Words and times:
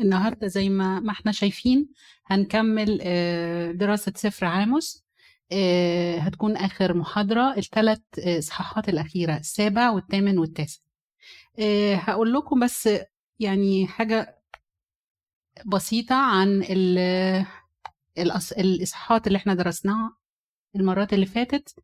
النهارده 0.00 0.46
زي 0.46 0.68
ما 0.68 1.00
ما 1.00 1.12
إحنا 1.12 1.32
شايفين 1.32 1.88
هنكمل 2.26 2.98
آه، 3.02 3.72
دراسة 3.72 4.12
سفر 4.16 4.46
عاموس. 4.46 5.04
آه، 5.52 6.18
هتكون 6.18 6.56
آخر 6.56 6.94
محاضرة 6.94 7.56
الثلاث 7.56 8.00
إصحاحات 8.18 8.88
الأخيرة 8.88 9.36
السابع 9.36 9.90
والثامن 9.90 10.38
والتاسع. 10.38 10.80
آه، 11.58 11.94
هقول 11.94 12.32
لكم 12.34 12.60
بس 12.64 12.88
يعني 13.40 13.86
حاجة 13.86 14.38
بسيطة 15.66 16.14
عن 16.14 16.62
ال- 16.70 17.46
الأص- 18.20 18.58
الإصحاحات 18.58 19.26
اللي 19.26 19.36
إحنا 19.36 19.54
درسناها 19.54 20.16
المرات 20.76 21.12
اللي 21.12 21.26
فاتت. 21.26 21.74
آه، 21.78 21.82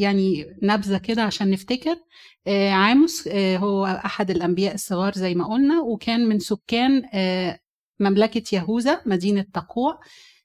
يعني 0.00 0.56
نبذة 0.62 0.98
كده 0.98 1.22
عشان 1.22 1.50
نفتكر. 1.50 1.96
آه، 2.46 2.70
عاموس 2.70 3.28
آه، 3.28 3.56
هو 3.56 3.86
أحد 3.86 4.30
الأنبياء 4.30 4.74
الصغار 4.74 5.12
زي 5.12 5.34
ما 5.34 5.44
قلنا 5.52 5.80
وكان 5.80 6.28
من 6.28 6.38
سكان 6.38 7.02
آه، 7.14 7.58
مملكة 8.00 8.56
يهوذا 8.56 9.00
مدينة 9.06 9.46
تقوع. 9.54 10.00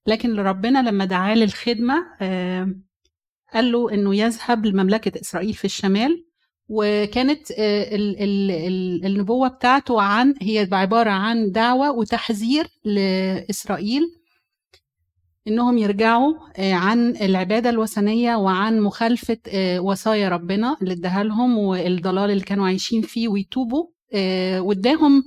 لكن 0.08 0.36
ربنا 0.40 0.90
لما 0.90 1.06
دعاه 1.06 1.36
للخدمة 1.36 1.96
آه، 2.22 2.76
قال 3.54 3.72
له 3.72 3.94
إنه 3.94 4.16
يذهب 4.16 4.66
لمملكة 4.66 5.22
إسرائيل 5.22 5.54
في 5.54 5.66
الشمال. 5.66 6.26
وكانت 6.70 7.52
آه، 7.52 7.96
ال- 7.96 8.24
ال- 8.24 8.52
ال- 8.52 9.06
النبوة 9.06 9.48
بتاعته 9.48 10.02
عن 10.02 10.36
هي 10.42 10.68
عبارة 10.72 11.10
عن 11.10 11.52
دعوة 11.52 11.92
وتحذير 11.92 12.68
لإسرائيل. 12.86 14.02
إنهم 15.48 15.78
يرجعوا 15.78 16.34
آه، 16.58 16.74
عن 16.74 17.16
العبادة 17.16 17.70
الوثنية 17.70 18.36
وعن 18.36 18.82
مخالفة 18.82 19.38
آه، 19.48 19.80
وصايا 19.80 20.30
ربنا 20.30 20.78
اللي 20.82 20.94
اداها 20.94 21.24
لهم 21.24 21.58
والضلال 21.58 22.32
اللي 22.32 22.44
كانوا 22.44 22.66
عايشين 22.66 23.02
فيه 23.02 23.28
ويتوبوا. 23.28 23.86
آه، 24.14 24.62
واداهم 24.62 25.24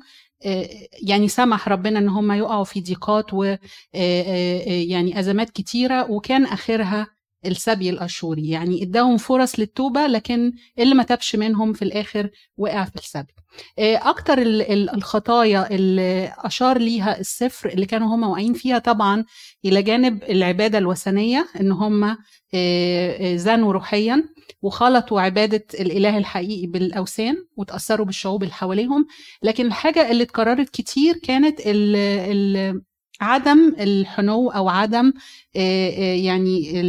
يعني 1.03 1.29
سمح 1.29 1.69
ربنا 1.69 1.99
إن 1.99 2.09
هم 2.09 2.33
يقعوا 2.33 2.65
في 2.65 2.81
ضيقات 2.81 3.35
ويعني 3.35 5.21
أزمات 5.21 5.51
كتيرة. 5.51 6.11
وكان 6.11 6.45
آخرها 6.45 7.07
السبي 7.47 7.91
الأشوري 7.91 8.49
يعني 8.49 8.83
اداهم 8.83 9.17
فرص 9.17 9.59
للتوبة 9.59 10.07
لكن 10.07 10.53
اللي 10.79 10.95
ما 10.95 11.03
تابش 11.03 11.37
منهم 11.37 11.73
في 11.73 11.83
الآخر 11.83 12.31
وقع 12.57 12.85
في 12.85 12.97
السبي. 12.97 13.33
آه، 13.79 14.01
أكتر 14.11 14.39
ال- 14.39 14.63
ال- 14.63 14.91
الخطايا 14.95 15.75
اللي 15.75 16.33
أشار 16.39 16.79
ليها 16.79 17.21
السفر 17.21 17.69
اللي 17.69 17.87
كانوا 17.87 18.15
هم 18.15 18.23
واقعين 18.23 18.53
فيها 18.55 18.79
طبعا 18.79 19.25
إلى 19.65 19.83
جانب 19.83 20.23
العبادة 20.23 20.79
الوثنية 20.79 21.47
إن 21.61 21.73
هم 21.73 22.05
آه، 22.05 22.17
آه، 22.55 23.37
زنوا 23.37 23.73
روحيا 23.73 24.25
وخلطوا 24.63 25.21
عبادة 25.21 25.65
الإله 25.81 26.19
الحقيقي 26.19 26.67
بالأوثان 26.67 27.37
وتأثروا 27.57 28.07
بالشعوب 28.07 28.43
اللي 28.43 28.55
حواليهم. 28.55 29.07
لكن 29.43 29.67
الحاجة 29.67 30.11
اللي 30.11 30.23
اتكررت 30.23 30.69
كتير 30.71 31.15
كانت 31.23 31.61
ال 31.67 31.97
ال 31.97 32.83
عدم 33.21 33.75
الحنو 33.81 34.51
أو 34.51 34.69
عدم 34.69 35.13
آه، 35.57 35.91
آه، 35.91 36.15
يعني 36.17 36.81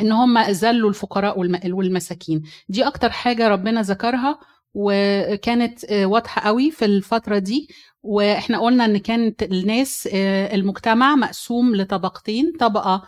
إن 0.00 0.12
هم 0.12 0.38
ذلوا 0.38 0.88
الفقراء 0.90 1.38
والم- 1.38 1.60
والمساكين. 1.74 2.42
دي 2.68 2.86
أكتر 2.86 3.10
حاجة 3.10 3.48
ربنا 3.48 3.82
ذكرها 3.82 4.38
وكانت 4.74 5.84
آه، 5.84 6.06
واضحة 6.06 6.40
قوي 6.42 6.70
في 6.70 6.84
الفترة 6.84 7.38
دي. 7.38 7.68
وإحنا 8.02 8.58
قلنا 8.60 8.84
إن 8.84 8.96
كانت 8.98 9.42
الناس 9.42 10.08
المجتمع 10.52 11.14
مقسوم 11.16 11.76
لطبقتين. 11.76 12.52
طبقة 12.60 13.02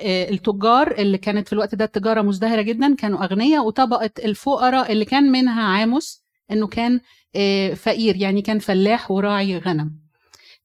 التجار 0.00 0.90
اللي 0.98 1.18
كانت 1.18 1.46
في 1.46 1.52
الوقت 1.52 1.74
ده 1.74 1.84
التجارة 1.84 2.22
مزدهرة 2.22 2.62
جدا 2.62 2.94
كانوا 2.94 3.24
أغنياء. 3.24 3.66
وطبقة 3.66 4.10
الفقراء 4.24 4.92
اللي 4.92 5.04
كان 5.04 5.32
منها 5.32 5.62
عاموس 5.62 6.24
إنه 6.50 6.66
كان 6.66 7.00
فقير 7.76 8.16
يعني 8.16 8.42
كان 8.42 8.58
فلاح 8.58 9.10
وراعي 9.10 9.58
غنم. 9.58 10.01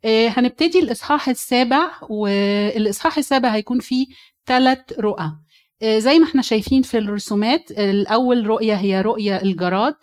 هنبتدي 0.05 0.79
الإصحاح 0.79 1.29
السابع 1.29 1.89
والإصحاح 2.09 3.17
السابع 3.17 3.49
هيكون 3.49 3.79
فيه 3.79 4.07
ثلاث 4.45 4.79
رؤى. 4.99 5.31
آه، 5.81 5.99
زي 5.99 6.19
ما 6.19 6.25
إحنا 6.25 6.41
شايفين 6.41 6.81
في 6.81 6.97
الرسومات 6.97 7.71
الأول 7.71 8.47
رؤية 8.47 8.73
هي 8.73 9.01
رؤية 9.01 9.41
الجراد 9.41 9.95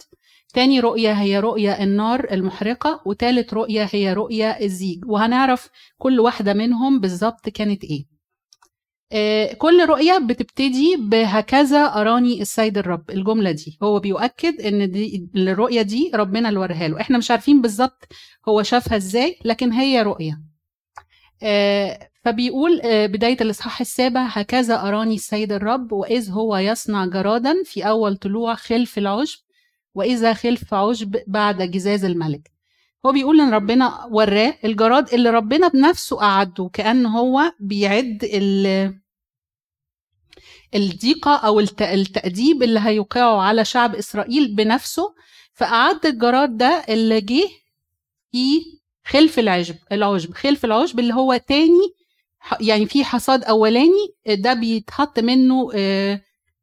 تاني 0.55 0.81
رؤية 0.81 1.13
هي 1.13 1.41
رؤية 1.41 1.83
النار 1.83 2.27
المحرقة 2.33 3.01
وتالت 3.07 3.55
رؤية 3.55 3.89
هي 3.93 4.13
رؤية 4.13 4.51
الزيج. 4.51 5.05
وهنعرف 5.07 5.69
كل 5.99 6.21
واحدة 6.21 6.53
منهم 6.55 7.01
بالظبط 7.01 7.49
كانت 7.49 7.85
إيه. 7.85 8.01
آه، 8.01 8.14
كل 9.59 9.87
رؤية 9.89 10.19
بتبتدي 10.19 10.97
بهكذا 10.99 11.85
أراني 11.87 12.43
السيد 12.43 12.79
الرب 12.79 13.11
الجملة 13.11 13.51
دي. 13.51 13.79
هو 13.83 14.01
بيؤكد 14.01 14.61
إن 14.61 14.91
دي 14.91 15.29
الرؤية 15.37 15.83
دي 15.83 16.11
ربنا 16.15 16.49
اللي 16.49 16.61
وريها 16.61 16.89
له. 16.89 17.01
إحنا 17.01 17.19
مش 17.19 17.31
عارفين 17.31 17.63
بالظبط 17.63 18.07
هو 18.49 18.63
شافها 18.63 18.97
إزاي 18.97 19.39
لكن 19.45 19.73
هي 19.73 20.03
رؤية. 20.03 20.41
آه، 21.43 22.09
فبيقول 22.25 22.81
آه، 22.81 23.07
بداية 23.07 23.37
الإصحاح 23.41 23.81
السابع 23.81 24.27
هكذا 24.27 24.89
أراني 24.89 25.15
السيد 25.15 25.53
الرب 25.53 25.93
وإذ 25.93 26.31
هو 26.31 26.57
يصنع 26.57 27.07
جرادا 27.07 27.55
في 27.65 27.89
أول 27.89 28.17
طلوع 28.17 28.55
خلف 28.55 28.99
العشب 28.99 29.39
وإذا 29.95 30.33
خلف 30.33 30.75
عشب 30.75 31.17
بعد 31.27 31.63
جزاز 31.63 32.05
الملك. 32.05 32.54
هو 33.07 33.13
بيقول 33.13 33.41
إن 33.41 33.55
ربنا 33.55 34.09
وراه 34.11 34.55
الجراد 34.65 35.15
اللي 35.15 35.31
ربنا 35.31 35.69
بنفسه 35.69 36.17
قعده 36.17 36.71
كأن 36.73 37.07
هو 37.07 37.53
بيعد 37.61 38.19
ال- 38.25 38.95
الضيقة 40.75 41.37
أو 41.37 41.61
الت- 41.61 41.83
التأديب 41.83 42.63
اللي 42.63 42.81
هيوقعه 42.81 43.41
على 43.43 43.65
شعب 43.65 43.95
إسرائيل 43.95 44.55
بنفسه. 44.55 45.15
فأعد 45.53 46.07
الجراد 46.07 46.57
ده 46.57 46.85
اللي 46.89 47.21
جه 47.21 47.49
في 48.33 48.61
خلف 49.07 49.39
العشب 49.39 49.75
العشب 49.93 50.35
خلف 50.35 50.65
العشب 50.65 50.99
اللي 51.01 51.15
هو 51.15 51.37
تاني 51.49 51.95
يعني 52.61 52.87
في 52.87 53.05
حصاد 53.05 53.45
أولاني 53.45 54.15
ده 54.29 54.55
بيتحط 54.55 55.19
منه 55.21 55.69
آه، 55.75 56.21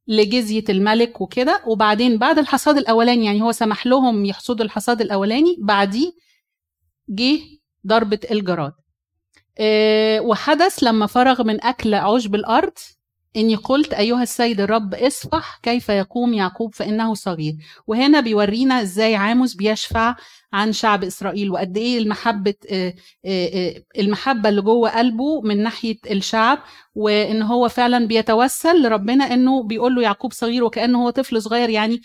لجزية 0.07 0.63
الملك 0.69 1.21
وكده. 1.21 1.61
وبعدين 1.67 2.17
بعد 2.17 2.39
الحصاد 2.39 2.77
الأولاني 2.77 3.25
يعني 3.25 3.41
هو 3.41 3.51
سمح 3.51 3.87
لهم 3.87 4.25
يحصدوا 4.25 4.65
الحصاد 4.65 5.01
الأولاني 5.01 5.55
بعديه 5.59 6.11
جه 7.11 7.39
ضربة 7.87 8.19
الجراد. 8.31 8.73
آه، 9.59 10.19
وحدث 10.21 10.83
لما 10.83 11.07
فرغ 11.07 11.43
من 11.43 11.63
أكل 11.63 11.93
عشب 11.93 12.35
الأرض 12.35 12.73
إني 13.35 13.55
قلت 13.55 13.93
أيها 13.93 14.23
السيد 14.23 14.61
الرب 14.61 14.93
اصفح 14.93 15.59
كيف 15.63 15.89
يقوم 15.89 16.33
يعقوب 16.33 16.75
فإنه 16.75 17.13
صغير. 17.13 17.55
وهنا 17.87 18.19
بيورينا 18.19 18.81
إزاي 18.81 19.15
عاموس 19.15 19.53
بيشفع 19.53 20.15
عن 20.53 20.71
شعب 20.73 21.03
إسرائيل 21.03 21.51
وقد 21.51 21.77
إيه 21.77 21.97
المحبة 21.97 22.53
آه، 22.71 22.93
آه، 23.25 23.49
آه، 23.53 23.83
المحبة 23.99 24.49
اللي 24.49 24.61
جوه 24.61 24.89
قلبه 24.97 25.41
من 25.41 25.63
ناحية 25.63 25.97
الشعب 26.11 26.59
وإن 26.95 27.41
هو 27.41 27.69
فعلا 27.69 28.07
بيتوسل 28.07 28.81
لربنا 28.83 29.33
إنه 29.33 29.63
بيقول 29.63 29.95
له 29.95 30.01
يعقوب 30.01 30.33
صغير 30.33 30.63
وكأنه 30.63 31.03
هو 31.03 31.09
طفل 31.09 31.41
صغير 31.41 31.69
يعني 31.69 32.01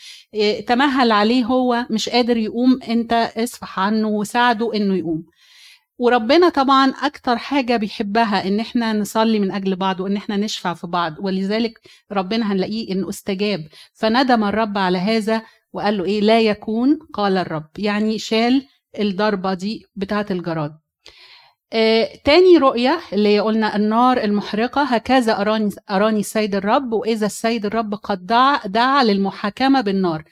تمهل 0.67 1.13
عليه 1.13 1.45
هو 1.45 1.87
مش 1.91 2.09
قادر 2.09 2.37
يقوم 2.37 2.83
أنت 2.89 3.33
اصفح 3.37 3.81
عنه 3.81 4.09
وساعده 4.09 4.75
إنه 4.75 4.97
يقوم. 4.97 5.25
وربنا 5.99 6.49
طبعا 6.49 6.91
أكتر 7.03 7.37
حاجة 7.39 7.77
بيحبها 7.77 8.49
إن 8.49 8.61
إحنا 8.61 8.93
نصلي 8.93 9.41
من 9.41 9.51
أجل 9.53 9.77
بعض 9.77 10.01
وإن 10.01 10.17
إحنا 10.17 10.37
نشفع 10.37 10.75
في 10.75 10.87
بعض 10.87 11.15
ولذلك 11.21 11.81
ربنا 12.13 12.53
هنلاقيه 12.53 12.93
إنه 12.93 13.09
استجاب. 13.09 13.61
فندم 13.95 14.45
الرب 14.45 14.79
على 14.79 14.99
هذا 14.99 15.43
وقال 15.77 15.99
له 15.99 16.05
إيه؟ 16.05 16.21
لا 16.21 16.41
يكون 16.41 16.99
قال 17.13 17.37
الرب. 17.37 17.69
يعني 17.79 18.19
شال 18.19 18.67
الضربة 19.01 19.55
دي 19.55 19.87
بتاعة 19.97 20.27
الجراد. 20.31 20.73
آه، 21.73 22.09
تاني 22.25 22.57
رؤية 22.59 23.01
اللي 23.13 23.41
قلنا 23.41 23.77
النار 23.77 24.19
المحرقة. 24.25 24.83
هكذا 24.83 25.41
أراني, 25.41 25.71
أراني 25.91 26.21
السيد 26.21 26.55
الرب 26.55 26.93
وإذا 26.93 27.27
السيد 27.27 27.67
الرب 27.67 27.95
قد 27.95 28.27
دعا, 28.27 28.67
دعا 28.67 29.05
للمحاكمة 29.05 29.81
بالنار. 29.81 30.25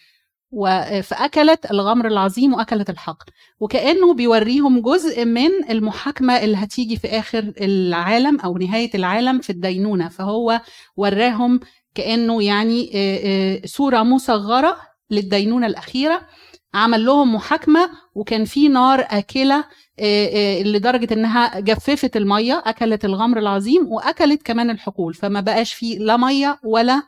و- 0.57 1.03
فأكلت 1.03 1.71
الغمر 1.71 2.07
العظيم 2.07 2.55
وأكلت 2.55 2.91
الحقل 2.91 3.27
وكأنه 3.61 4.15
بيوريهم 4.15 4.81
جزء 4.83 5.25
من 5.25 5.51
المحاكمة 5.71 6.37
اللي 6.45 6.57
هتيجي 6.57 6.97
في 6.97 7.09
آخر 7.09 7.53
العالم 7.61 8.41
أو 8.41 8.59
نهاية 8.59 8.91
العالم 8.95 9.39
في 9.41 9.51
الدينونة. 9.51 10.09
فهو 10.09 10.61
وراهم 10.97 11.61
كأنه 11.95 12.43
يعني 12.43 12.91
آه، 12.95 13.19
آه، 13.25 13.61
صورة 13.67 14.03
مصغرة 14.03 14.77
للدينونة 15.11 15.67
الأخيرة 15.67 16.27
عمل 16.75 17.05
لهم 17.05 17.35
محاكمة 17.35 17.91
وكان 18.15 18.45
في 18.45 18.69
نار 18.69 19.07
آكلة 19.11 19.65
آه، 20.01 20.61
آه، 20.61 20.63
لدرجة 20.63 21.15
إنها 21.15 21.61
جففت 21.61 22.17
المية 22.17 22.63
أكلت 22.67 23.05
الغمر 23.05 23.39
العظيم 23.39 23.93
وأكلت 23.93 24.43
كمان 24.43 24.71
الحقول 24.71 25.15
فما 25.15 25.41
بقاش 25.41 25.75
فيه 25.75 25.99
لا 25.99 26.17
مية 26.17 26.61
ولا 26.65 27.03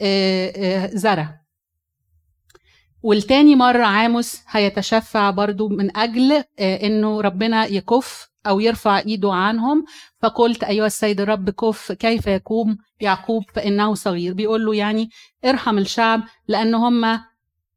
آه، 0.00 0.86
زرع. 0.94 1.42
والتاني 3.02 3.56
مرة 3.56 3.84
عاموس 3.84 4.38
هيتشفع 4.48 5.30
برضو 5.30 5.68
من 5.68 5.96
أجل 5.96 6.44
إنه 6.60 7.20
ربنا 7.20 7.66
يكف 7.66 8.28
أو 8.46 8.60
يرفع 8.60 8.98
إيده 8.98 9.32
عنهم. 9.32 9.84
فقلت 10.22 10.64
أيها 10.64 10.86
السيد 10.86 11.20
الرب 11.20 11.50
كف 11.50 11.92
كيف 11.92 12.26
يقوم 12.26 12.78
يعقوب 13.00 13.44
فإنه 13.54 13.94
صغير. 13.94 14.34
بيقول 14.34 14.64
له 14.66 14.74
يعني 14.74 15.10
ارحم 15.44 15.78
الشعب 15.78 16.22
لأن 16.48 16.74
هم 16.74 17.20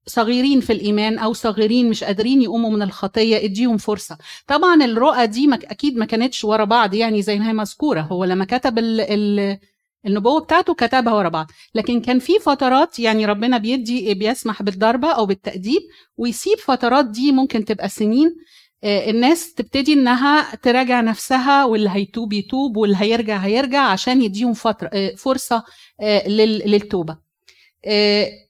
صغيرين 0.08 0.60
في 0.62 0.74
الإيمان 0.74 1.20
أو 1.20 1.34
صغيرين 1.34 1.90
مش 1.90 2.04
قادرين 2.04 2.42
يقوموا 2.42 2.70
من 2.70 2.82
الخطية 2.82 3.38
اديهم 3.46 3.78
فرصة. 3.78 4.18
طبعا 4.48 4.84
الرؤى 4.86 5.28
دي 5.28 5.48
مك 5.48 5.66
أكيد 5.66 5.98
ما 5.98 6.06
كانتش 6.06 6.44
ورا 6.46 6.64
بعض 6.66 6.94
يعني 6.94 7.22
زي 7.22 7.40
ما 7.40 7.50
هي 7.50 7.54
مذكورة. 7.54 8.02
هو 8.02 8.26
لما 8.26 8.46
كتب 8.46 8.80
ال 8.80 9.02
ال 9.02 9.58
النبوة 10.06 10.42
بتاعته 10.42 10.74
كتبها 10.74 11.14
ورا 11.14 11.30
بعض. 11.30 11.48
لكن 11.76 12.02
كان 12.02 12.20
في 12.20 12.40
فترات 12.40 13.00
يعني 13.00 13.26
ربنا 13.26 13.58
بيدي 13.58 14.14
بيسمح 14.14 14.64
بالضربة 14.64 15.12
أو 15.12 15.26
بالتأديب 15.26 15.82
ويسيب 16.18 16.58
فترات 16.58 17.06
دي 17.06 17.32
ممكن 17.32 17.66
تبقى 17.66 17.90
سنين. 17.90 18.36
آه، 18.84 19.10
الناس 19.10 19.54
تبتدي 19.54 19.94
إنها 19.94 20.56
تراجع 20.56 21.02
نفسها 21.02 21.66
واللي 21.66 21.90
هيتوب 21.90 22.34
يتوب 22.34 22.78
واللي 22.78 22.98
هيرجع 23.00 23.38
هيرجع 23.38 23.82
عشان 23.82 24.22
يديهم 24.22 24.54
فترة 24.54 24.90
آه، 24.94 25.16
فرصة 25.16 25.64
آه، 26.02 26.28
للتوبة. 26.28 27.18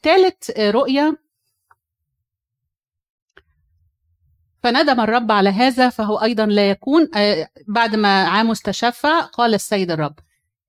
ثالث 0.03 0.49
رؤية 0.59 1.17
فندم 4.65 4.99
الرب 4.99 5.31
على 5.31 5.49
هذا 5.49 5.89
فهو 5.89 6.17
أيضا 6.17 6.45
لا 6.45 6.69
يكون 6.69 7.09
بعد 7.67 7.95
ما 7.95 8.23
عاموس 8.23 8.61
تشفع 8.61 9.19
قال 9.21 9.53
السيد 9.53 9.91
الرب. 9.91 10.13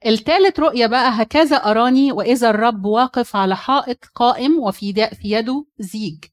الثالث 0.06 0.60
رؤية 0.60 0.86
بقى 0.86 1.22
هكذا 1.22 1.56
أراني 1.56 2.12
وإذا 2.12 2.50
الرب 2.50 2.84
واقف 2.84 3.36
على 3.36 3.56
حائط 3.56 4.04
قائم 4.14 4.58
وفي 4.58 4.92
في 4.92 5.30
يده 5.30 5.64
زيج. 5.78 6.24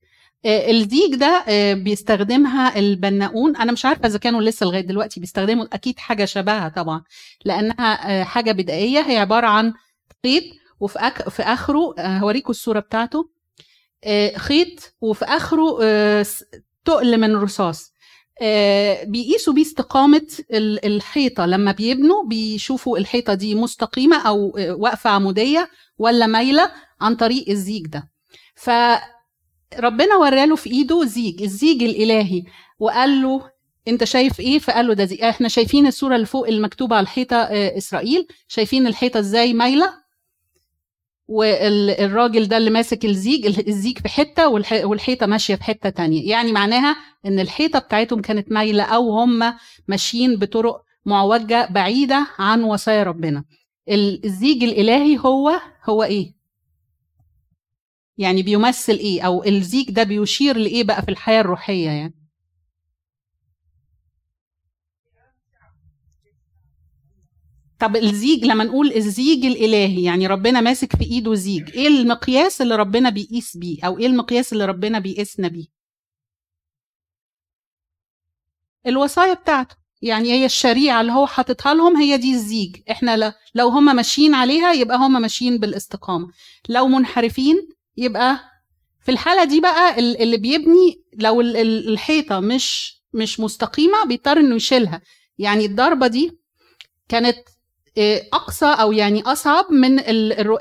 آه، 0.45 0.71
الديك 0.71 1.15
ده 1.15 1.43
آه، 1.47 1.73
بيستخدمها 1.73 2.79
البناؤون. 2.79 3.55
أنا 3.55 3.71
مش 3.71 3.85
عارفة 3.85 4.07
إذا 4.07 4.19
كانوا 4.19 4.41
لسه 4.41 4.65
لغاية 4.65 4.81
دلوقتي 4.87 5.19
بيستخدموا 5.19 5.65
أكيد 5.73 5.99
حاجة 5.99 6.25
شبهها 6.25 6.69
طبعا 6.69 7.03
لأنها 7.45 8.21
آه، 8.21 8.23
حاجة 8.23 8.51
بدائية. 8.51 8.99
هي 8.99 9.17
عبارة 9.17 9.47
عن 9.47 9.73
خيط 10.23 10.43
وفي 10.79 10.99
أك... 10.99 11.29
في 11.29 11.43
آخره 11.43 11.95
هوريكم 11.99 12.49
الصورة 12.51 12.79
بتاعته. 12.79 13.29
خيط 14.37 14.95
وفي 15.01 15.25
آخره 15.25 15.79
تقل 16.85 17.17
من 17.17 17.35
رصاص. 17.35 17.93
بيقيسوا 19.03 19.53
بيه 19.53 19.61
استقامة 19.61 20.27
الحيطة. 20.85 21.45
لما 21.45 21.71
بيبنوا 21.71 22.23
بيشوفوا 22.27 22.97
الحيطة 22.97 23.33
دي 23.33 23.55
مستقيمة 23.55 24.17
أو 24.27 24.51
واقفة 24.57 25.09
عمودية 25.09 25.69
ولا 25.97 26.27
مايلة 26.27 26.71
عن 27.01 27.15
طريق 27.15 27.49
الزيج 27.49 27.87
ده. 27.87 28.09
ف 28.55 28.69
ربنا 29.79 30.15
وراله 30.15 30.55
في 30.55 30.69
إيده 30.69 31.05
زيج 31.05 31.41
الزيج 31.43 31.83
الإلهي. 31.83 32.43
وقال 32.79 33.21
له 33.21 33.49
أنت 33.87 34.03
شايف 34.03 34.39
إيه؟ 34.39 34.59
فقال 34.59 34.87
له 34.87 34.93
ده 34.93 35.29
إحنا 35.29 35.47
شايفين 35.47 35.87
الصورة 35.87 36.15
اللي 36.15 36.25
فوق 36.25 36.47
المكتوبة 36.47 36.95
على 36.95 37.03
الحيطة 37.03 37.35
آه، 37.35 37.77
إسرائيل. 37.77 38.27
شايفين 38.47 38.87
الحيطة 38.87 39.19
إزاي 39.19 39.53
مايلة؟ 39.53 40.02
والراجل 41.27 42.47
ده 42.47 42.57
اللي 42.57 42.69
ماسك 42.69 43.05
الزيج 43.05 43.45
الزيج 43.67 43.97
في 43.97 44.09
حتة 44.09 44.47
والحيطة 44.85 45.25
ماشية 45.25 45.55
في 45.55 45.63
حتة 45.63 45.89
تانية. 45.89 46.29
يعني 46.29 46.51
معناها 46.51 46.95
إن 47.25 47.39
الحيطة 47.39 47.79
بتاعتهم 47.79 48.21
كانت 48.21 48.51
مايلة 48.51 48.83
أو 48.83 49.19
هم 49.19 49.53
ماشيين 49.87 50.35
بطرق 50.35 50.81
معوجة 51.05 51.67
بعيدة 51.71 52.27
عن 52.39 52.63
وصايا 52.63 53.03
ربنا. 53.03 53.43
الزيج 53.89 54.63
الإلهي 54.63 55.17
هو 55.17 55.51
هو 55.89 56.03
إيه؟ 56.03 56.33
يعني 58.17 58.43
بيمثل 58.43 58.93
إيه؟ 58.93 59.21
أو 59.21 59.43
الزيج 59.43 59.91
ده 59.91 60.03
بيشير 60.03 60.57
لإيه 60.57 60.83
بقى 60.83 61.01
في 61.01 61.09
الحياة 61.11 61.41
الروحية 61.41 61.89
يعني؟ 61.89 62.22
طب 67.83 67.95
الزيج 67.95 68.45
لما 68.45 68.63
نقول 68.63 68.93
الزيج 68.93 69.45
الإلهي 69.45 70.03
يعني 70.03 70.27
ربنا 70.27 70.61
ماسك 70.61 70.95
في 70.95 71.03
إيده 71.03 71.33
زيج 71.33 71.69
إيه 71.71 71.87
المقياس 71.87 72.61
اللي 72.61 72.75
ربنا 72.75 73.09
بيقيس 73.09 73.57
بيه؟ 73.57 73.85
أو 73.85 73.97
إيه 73.99 74.07
المقياس 74.07 74.53
اللي 74.53 74.65
ربنا 74.65 74.99
بيقيسنا 74.99 75.47
بيه؟ 75.47 75.65
الوصايا 78.87 79.33
بتاعته. 79.33 79.75
يعني 80.01 80.31
هي 80.31 80.45
الشريعة 80.45 81.01
اللي 81.01 81.11
هو 81.11 81.27
حاططها 81.27 81.73
لهم 81.73 81.97
هي 81.97 82.17
دي 82.17 82.33
الزيج. 82.33 82.75
إحنا 82.91 83.33
لو 83.55 83.67
هم 83.67 83.95
ماشيين 83.95 84.33
عليها 84.35 84.73
يبقى 84.73 84.97
هم 84.97 85.21
ماشيين 85.21 85.57
بالاستقامة. 85.57 86.27
لو 86.69 86.87
منحرفين 86.87 87.55
يبقى 87.97 88.39
في 89.01 89.11
الحالة 89.11 89.43
دي 89.43 89.59
بقى 89.61 89.99
اللي 89.99 90.37
بيبني 90.37 91.03
لو 91.13 91.41
الحيطة 91.41 92.39
مش 92.39 92.97
مش 93.13 93.39
مستقيمة 93.39 94.05
بيضطر 94.05 94.37
إنه 94.39 94.55
يشيلها. 94.55 95.01
يعني 95.37 95.65
الضربة 95.65 96.07
دي 96.07 96.39
كانت 97.09 97.37
أقصى 98.33 98.65
أو 98.65 98.91
يعني 98.91 99.21
أصعب 99.21 99.71
من 99.71 99.99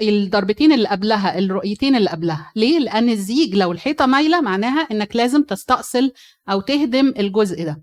الضربتين 0.03 0.73
اللي 0.73 0.89
قبلها 0.89 1.39
الرؤيتين 1.39 1.97
اللي 1.97 2.11
قبلها. 2.11 2.53
ليه؟ 2.57 2.79
لأن 2.79 3.09
الزيج 3.09 3.55
لو 3.55 3.73
الحيطة 3.73 4.07
مايله 4.07 4.41
معناها 4.41 4.81
إنك 4.81 5.17
لازم 5.17 5.43
تستأصل 5.43 6.13
أو 6.51 6.61
تهدم 6.61 7.15
الجزء 7.19 7.65
ده. 7.65 7.83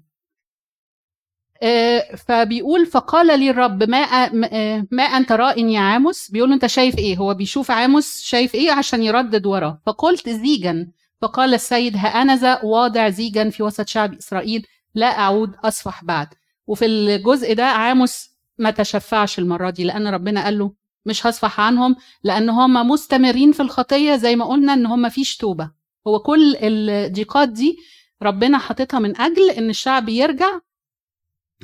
آه، 1.64 2.16
فبيقول 2.16 2.86
فقال 2.86 3.40
لي 3.40 3.50
الرب 3.50 3.84
ما 3.84 3.98
آه، 3.98 4.88
ما 4.92 5.04
انت 5.04 5.32
راء 5.32 5.66
يا 5.66 5.80
عاموس؟ 5.80 6.32
بيقول 6.32 6.54
أنت 6.54 6.66
شايف 6.66 6.98
إيه؟ 6.98 7.18
هو 7.18 7.34
بيشوف 7.34 7.72
عاموس 7.72 8.22
شايف 8.22 8.56
إيه 8.56 8.72
عشان 8.72 9.04
يردد 9.04 9.46
وراه. 9.46 9.82
فقلت 9.86 10.30
زيجا. 10.30 10.88
فقال 11.22 11.54
السيد 11.54 11.98
ها 11.98 12.08
أنا 12.08 12.36
ذا 12.36 12.62
واضع 12.64 13.10
زيجا 13.10 13.50
في 13.50 13.64
وسط 13.64 13.88
شعب 13.88 14.14
إسرائيل 14.14 14.66
لا 14.96 15.20
أعود 15.20 15.52
أصفح 15.64 16.04
بعد. 16.04 16.28
وفي 16.68 16.86
الجزء 16.86 17.54
ده 17.54 17.66
عاموس 17.66 18.30
ما 18.60 18.72
تشفعش 18.72 19.40
المرة 19.40 19.70
دي 19.70 19.84
لأن 19.84 20.08
ربنا 20.08 20.44
قال 20.44 20.60
له 20.60 20.74
مش 21.06 21.26
هصفح 21.28 21.60
عنهم 21.60 21.96
لأن 22.24 22.50
هم 22.50 22.90
مستمرين 22.90 23.52
في 23.52 23.60
الخطية 23.60 24.16
زي 24.16 24.36
ما 24.36 24.46
قلنا 24.46 24.74
إن 24.74 24.86
هم 24.86 25.10
فيش 25.10 25.38
توبة. 25.38 25.72
هو 26.08 26.20
كل 26.20 26.56
الضيقات 26.60 27.50
دي 27.50 27.78
ربنا 28.22 28.58
حاططها 28.58 29.00
من 29.00 29.22
أجل 29.22 29.50
إن 29.50 29.70
الشعب 29.70 30.10
يرجع 30.10 30.60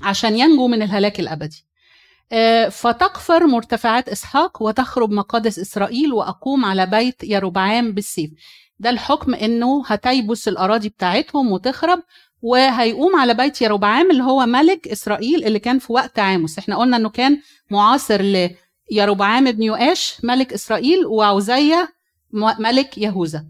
عشان 0.03 0.39
ينجو 0.39 0.67
من 0.67 0.81
الهلاك 0.81 1.19
الأبدي. 1.19 1.65
آه، 2.31 2.69
فتقفر 2.69 3.47
مرتفعات 3.47 4.09
إسحاق 4.09 4.61
وتخرب 4.61 5.11
مقادس 5.11 5.59
إسرائيل 5.59 6.13
وأقوم 6.13 6.65
على 6.65 6.85
بيت 6.85 7.23
يربعام 7.23 7.91
بالسيف. 7.91 8.31
ده 8.79 8.89
الحكم 8.89 9.33
إنه 9.33 9.83
هتيبس 9.85 10.47
الأراضي 10.47 10.89
بتاعتهم 10.89 11.51
وتخرب 11.51 12.03
وهيقوم 12.45 13.15
على 13.15 13.33
بيت 13.33 13.61
يربعام 13.61 14.11
اللي 14.11 14.23
هو 14.23 14.45
ملك 14.45 14.87
إسرائيل 14.87 15.45
اللي 15.45 15.59
كان 15.59 15.79
في 15.79 15.93
وقت 15.93 16.19
عاموس. 16.19 16.57
إحنا 16.57 16.77
قلنا 16.77 16.97
إنه 16.97 17.09
كان 17.09 17.41
معاصر 17.71 18.21
ليربعام 18.91 19.51
بن 19.51 19.63
يؤاش 19.63 20.17
ملك 20.23 20.53
إسرائيل 20.53 21.05
وعزية 21.05 21.93
ملك 22.59 22.97
يهوذا. 22.97 23.45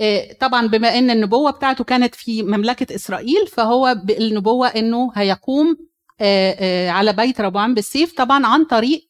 آه، 0.00 0.32
طبعا 0.40 0.66
بما 0.66 0.98
إن 0.98 1.10
النبوة 1.10 1.50
بتاعته 1.50 1.84
كانت 1.84 2.14
في 2.14 2.42
مملكة 2.42 2.94
إسرائيل 2.94 3.46
فهو 3.46 3.94
بالنبوة 4.04 4.66
إنه 4.66 5.12
هيقوم 5.14 5.76
آه، 6.20 6.56
آه، 6.58 6.90
على 6.90 7.12
بيت 7.12 7.40
ربوعام 7.40 7.74
بالسيف 7.74 8.12
طبعا 8.12 8.46
عن 8.46 8.64
طريق 8.64 9.08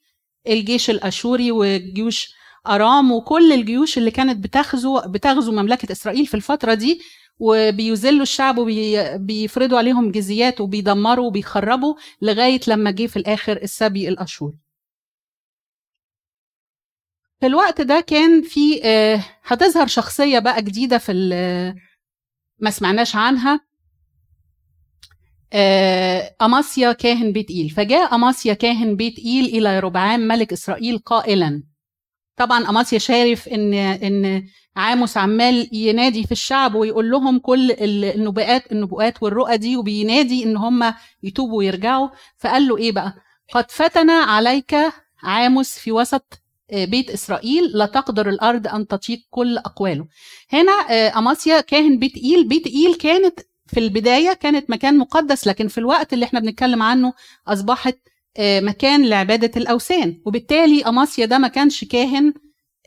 الجيش 0.49 0.91
الأشوري 0.91 1.53
وجيوش 1.53 2.35
أرام 2.67 3.13
وكل 3.13 3.53
الجيوش 3.53 3.99
اللي 3.99 4.11
كانت 4.11 4.45
بتغزو 4.45 5.01
بتغزو 5.07 5.53
مملكة 5.53 5.93
إسرائيل 5.93 6.27
في 6.27 6.35
الفترة 6.35 6.75
دي 6.75 7.01
وبيذلوا 7.39 8.23
الشعب 8.23 8.55
وبيفرضوا 8.59 9.79
عليهم 9.79 10.11
جزيات 10.13 10.61
وبيدمروا 10.61 11.27
وبيخربوا 11.27 11.95
لغاية 12.23 12.61
لما 12.69 12.91
جه 12.91 13.07
في 13.07 13.17
الآخر 13.17 13.57
السبي 13.57 14.09
الاشوري 14.09 14.59
في 17.41 17.47
الوقت 17.47 17.81
ده 17.81 18.01
كان 18.01 18.43
في 18.43 18.81
آه، 18.85 19.25
هتظهر 19.45 19.87
شخصية 19.87 20.39
بقى 20.39 20.63
جديدة 20.63 20.99
في 20.99 21.13
ما 22.59 22.71
سمعناش 22.71 23.17
عنها. 23.17 23.61
آه، 25.53 26.37
أماسيا 26.43 26.93
كاهن 26.93 27.33
بيت 27.33 27.51
إيل. 27.51 27.71
فجاء 27.71 28.15
أماسيا 28.15 28.55
كاهن 28.55 28.97
بيت 28.97 29.19
إيل 29.19 29.45
إلى 29.45 29.81
ربعام 29.81 30.21
ملك 30.21 30.53
إسرائيل 30.53 30.99
قائلا. 30.99 31.63
طبعا 32.41 32.69
أماسيا 32.71 32.99
شايف 32.99 33.49
إن 33.49 33.75
إن 33.75 34.45
عاموس 34.77 35.17
عمال 35.17 35.69
ينادي 35.73 36.25
في 36.25 36.33
الشعب 36.33 36.75
ويقول 36.75 37.11
لهم 37.11 37.39
كل 37.39 37.71
النبوءات 37.81 38.73
النبوءات 38.73 39.23
والرؤى 39.23 39.57
دي 39.57 39.77
وبينادي 39.77 40.45
إن 40.45 40.57
هم 40.57 40.95
يتوبوا 41.23 41.59
ويرجعوا. 41.59 42.09
فقال 42.39 42.69
له 42.69 42.77
إيه 42.77 42.93
بقى؟ 42.93 43.15
قد 43.53 43.71
فتن 43.71 44.11
عليك 44.11 44.77
عاموس 45.23 45.79
في 45.79 45.93
وسط 45.93 46.41
آه، 46.73 46.85
بيت 46.85 47.11
إسرائيل 47.11 47.65
لا 47.65 47.87
تقدر 47.87 48.29
الأرض 48.29 48.67
أن 48.69 48.87
تطيق 48.87 49.19
كل 49.31 49.59
أقواله. 49.59 50.07
هنا 50.53 50.73
آه، 50.91 51.19
أماسيا 51.19 51.61
كاهن 51.61 51.99
بيت 51.99 52.17
إيل. 52.17 52.49
بيت 52.49 52.67
إيل 52.67 52.95
كانت 52.95 53.41
في 53.67 53.81
البداية 53.81 54.33
كانت 54.33 54.71
مكان 54.71 54.99
مقدس 54.99 55.47
لكن 55.47 55.69
في 55.69 55.79
الوقت 55.79 56.13
اللي 56.13 56.25
إحنا 56.25 56.41
بنتكلم 56.41 56.83
عنه 56.83 57.13
أصبحت 57.49 57.95
آه، 57.95 58.10
مكان 58.39 59.07
لعبادة 59.07 59.51
الأوثان. 59.57 60.21
وبالتالي 60.27 60.83
أماسيا 60.85 61.27
ده 61.27 61.39
ما 61.39 61.49
كانش 61.49 61.85
كاهن 61.85 62.33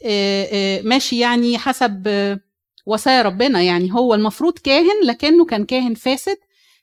آه، 0.06 0.48
آه، 0.52 0.82
ماشي 0.82 1.20
يعني 1.20 1.58
حسب 1.58 2.08
وصايا 2.86 3.22
ربنا. 3.22 3.62
يعني 3.62 3.94
هو 3.94 4.14
المفروض 4.14 4.54
كاهن 4.58 5.04
لكنه 5.06 5.46
كان 5.46 5.66
كاهن 5.66 5.94
فاسد 5.94 6.38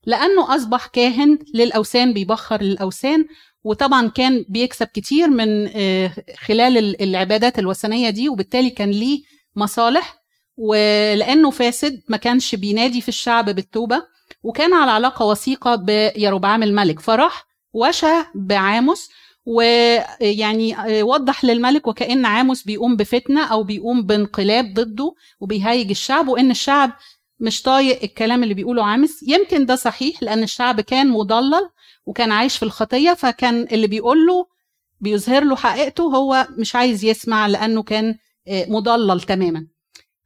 لأنه 0.06 0.56
أصبح 0.56 0.86
كاهن 0.86 1.38
للأوثان 1.54 2.12
بيبخر 2.12 2.62
للأوثان. 2.62 3.26
وطبعا 3.64 4.08
كان 4.08 4.44
بيكسب 4.48 4.86
كتير 4.86 5.28
من 5.30 5.68
خلال 6.38 7.02
العبادات 7.02 7.58
الوثنية 7.58 8.10
دي. 8.10 8.28
وبالتالي 8.28 8.70
كان 8.70 8.90
ليه 8.90 9.22
مصالح. 9.56 10.20
ولأنه 10.56 11.50
فاسد 11.50 12.02
ما 12.08 12.16
كانش 12.16 12.54
بينادي 12.54 13.00
في 13.00 13.08
الشعب 13.08 13.50
بالتوبة. 13.50 14.02
وكان 14.42 14.74
على 14.74 14.90
علاقة 14.90 15.26
وثيقة 15.26 15.74
بيروبعام 15.74 16.62
الملك 16.62 17.00
فراح 17.00 17.49
وشى 17.72 18.24
بعاموس 18.34 19.10
ويعني 19.46 20.76
وضح 21.02 21.44
للملك 21.44 21.86
وكأن 21.86 22.24
عاموس 22.26 22.62
بيقوم 22.62 22.96
بفتنة 22.96 23.44
أو 23.46 23.62
بيقوم 23.62 24.02
بانقلاب 24.02 24.74
ضده 24.74 25.14
وبيهيج 25.40 25.90
الشعب 25.90 26.28
وإن 26.28 26.50
الشعب 26.50 26.92
مش 27.40 27.62
طايق 27.62 28.02
الكلام 28.02 28.42
اللي 28.42 28.54
بيقوله 28.54 28.84
عامس. 28.84 29.22
يمكن 29.28 29.66
ده 29.66 29.76
صحيح 29.76 30.22
لأن 30.22 30.42
الشعب 30.42 30.80
كان 30.80 31.08
مضلل 31.08 31.70
وكان 32.06 32.32
عايش 32.32 32.56
في 32.56 32.62
الخطية 32.62 33.14
فكان 33.14 33.66
اللي 33.72 33.86
بيقول 33.86 34.26
له 34.26 34.46
بيظهر 35.00 35.44
له 35.44 35.56
حقيقته 35.56 36.02
هو 36.04 36.46
مش 36.58 36.76
عايز 36.76 37.04
يسمع 37.04 37.46
لأنه 37.46 37.82
كان 37.82 38.14
آه، 38.48 38.66
مضلل 38.68 39.20
تماما. 39.20 39.66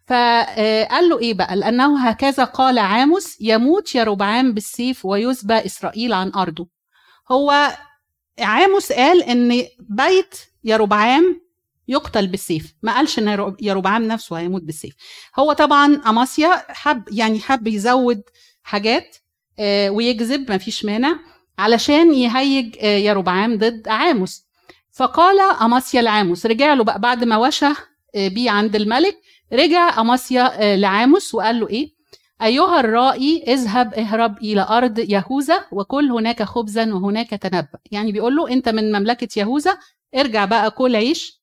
فقال 0.07 1.09
له 1.09 1.19
إيه 1.19 1.35
بقى؟ 1.35 1.57
لأنه 1.57 2.09
هكذا 2.09 2.45
قال 2.45 2.79
عاموس 2.79 3.37
يموت 3.41 3.95
يربعام 3.95 4.53
بالسيف 4.55 5.07
ويسبى 5.07 5.55
إسرائيل 5.55 6.13
عن 6.13 6.29
أرضه. 6.37 6.69
هو 7.33 7.77
عاموس 8.41 8.93
قال 8.93 9.23
إن 9.23 9.65
بيت 9.81 10.35
يربعام 10.65 11.41
يقتل 11.89 12.27
بالسيف. 12.27 12.75
ما 12.83 12.95
قالش 12.97 13.19
إن 13.19 13.57
يربعام 13.61 14.05
نفسه 14.09 14.37
هيموت 14.37 14.63
بالسيف. 14.63 14.95
هو 15.39 15.53
طبعا 15.53 16.03
أماسيا 16.07 16.63
حب 16.69 17.05
يعني 17.13 17.41
حب 17.41 17.67
يزود 17.67 18.23
حاجات 18.63 19.17
آه، 19.59 19.91
ويجذب 19.91 20.51
ما 20.51 20.59
فيش 20.59 20.85
مانع 20.85 21.17
علشان 21.59 22.15
يهيج 22.15 22.77
آه، 22.81 22.97
يربعام 22.97 23.59
ضد 23.59 23.89
عاموس. 23.89 24.45
فقال 24.93 25.41
أماسيا 25.41 26.03
لعاموس 26.03 26.47
رجع 26.47 26.75
له 26.75 26.85
بقى 26.85 27.01
بعد 27.01 27.25
ما 27.25 27.37
وشى 27.37 27.67
آه، 28.15 28.29
بيه 28.29 28.51
عند 28.51 28.77
الملك 28.77 29.17
رجع 29.53 30.01
أماسيا 30.01 30.77
لعاموس 30.77 31.35
وقال 31.35 31.61
له 31.61 31.69
إيه؟ 31.69 31.94
أيها 32.43 32.81
الرائي 32.81 33.45
اذهب 33.47 33.95
اهرب 33.95 34.39
إلى 34.39 34.67
أرض 34.71 34.99
يهوذا 34.99 35.65
وكل 35.73 36.11
هناك 36.13 36.43
خبزا 36.43 36.95
وهناك 36.95 37.31
تنبأ. 37.31 37.79
يعني 37.91 38.13
بيقول 38.13 38.37
له 38.37 38.49
أنت 38.53 38.69
من 38.69 38.93
مملكة 38.93 39.39
يهوذا 39.41 39.79
ارجع 40.15 40.45
بقى 40.45 40.71
كل 40.71 40.97
عيش 40.97 41.41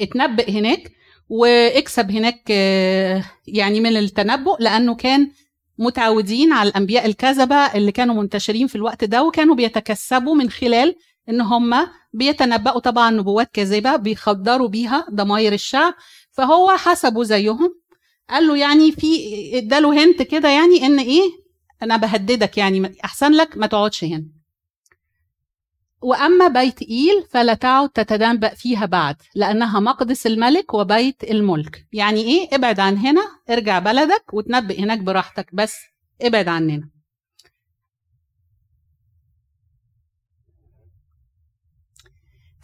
اتنبأ 0.00 0.50
هناك 0.50 0.92
واكسب 1.28 2.10
هناك 2.10 2.42
آه، 2.50 3.24
يعني 3.46 3.80
من 3.80 3.96
التنبؤ 3.96 4.56
لأنه 4.62 4.94
كان 4.94 5.30
متعودين 5.78 6.52
على 6.52 6.68
الأنبياء 6.68 7.06
الكذبة 7.06 7.54
اللي 7.56 7.92
كانوا 7.92 8.14
منتشرين 8.14 8.66
في 8.66 8.76
الوقت 8.76 9.04
ده 9.04 9.22
وكانوا 9.24 9.54
بيتكسبوا 9.54 10.34
من 10.34 10.50
خلال 10.50 10.96
إن 11.28 11.40
هم 11.40 11.86
بيتنبأوا. 12.12 12.80
طبعا 12.80 13.10
نبوات 13.10 13.50
كاذبة 13.52 13.96
بيخدروا 13.96 14.68
بيها 14.68 15.06
ضماير 15.10 15.52
الشعب 15.52 15.94
فهو 16.30 16.70
حسبوا 16.70 17.24
زيهم 17.24 17.79
قال 18.30 18.46
له 18.46 18.56
يعني 18.56 18.92
في 18.92 19.08
اداله 19.58 20.04
هنت 20.04 20.22
كده 20.22 20.48
يعني 20.48 20.86
إن 20.86 20.98
إيه؟ 20.98 21.30
أنا 21.82 21.96
بهددك 21.96 22.58
يعني 22.58 22.94
أحسن 23.04 23.32
لك 23.32 23.56
ما 23.56 23.66
تقعدش 23.66 24.04
هنا. 24.04 24.24
وأما 26.02 26.48
بيت 26.48 26.82
إيل 26.82 27.24
فلا 27.30 27.54
تعد 27.54 27.88
تتنبأ 27.88 28.48
فيها 28.54 28.86
بعد 28.86 29.16
لأنها 29.34 29.80
مقدس 29.80 30.26
الملك 30.26 30.74
وبيت 30.74 31.24
الملك. 31.30 31.86
يعني 31.92 32.20
إيه؟ 32.20 32.48
ابعد 32.52 32.80
عن 32.80 32.96
هنا 32.96 33.22
ارجع 33.50 33.78
بلدك 33.78 34.34
وتنبئ 34.34 34.80
هناك 34.82 34.98
براحتك 34.98 35.54
بس 35.54 35.74
ابعد 36.22 36.48
عننا. 36.48 36.99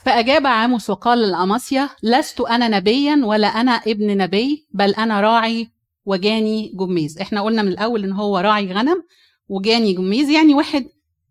فأجاب 0.06 0.46
عاموس 0.46 0.90
وقال 0.90 1.30
لأماسيا 1.30 1.90
لست 2.02 2.40
أنا 2.40 2.68
نبيا 2.68 3.20
ولا 3.24 3.46
أنا 3.46 3.70
ابن 3.70 4.16
نبي 4.16 4.66
بل 4.70 4.94
أنا 4.94 5.20
راعي 5.20 5.70
وجاني 6.04 6.72
جميز. 6.74 7.18
إحنا 7.18 7.40
قلنا 7.42 7.62
من 7.62 7.68
الأول 7.68 8.04
إن 8.04 8.12
هو 8.12 8.38
راعي 8.38 8.72
غنم 8.72 9.04
وجاني 9.48 9.92
جميز 9.92 10.28
يعني 10.30 10.54
واحد 10.54 10.88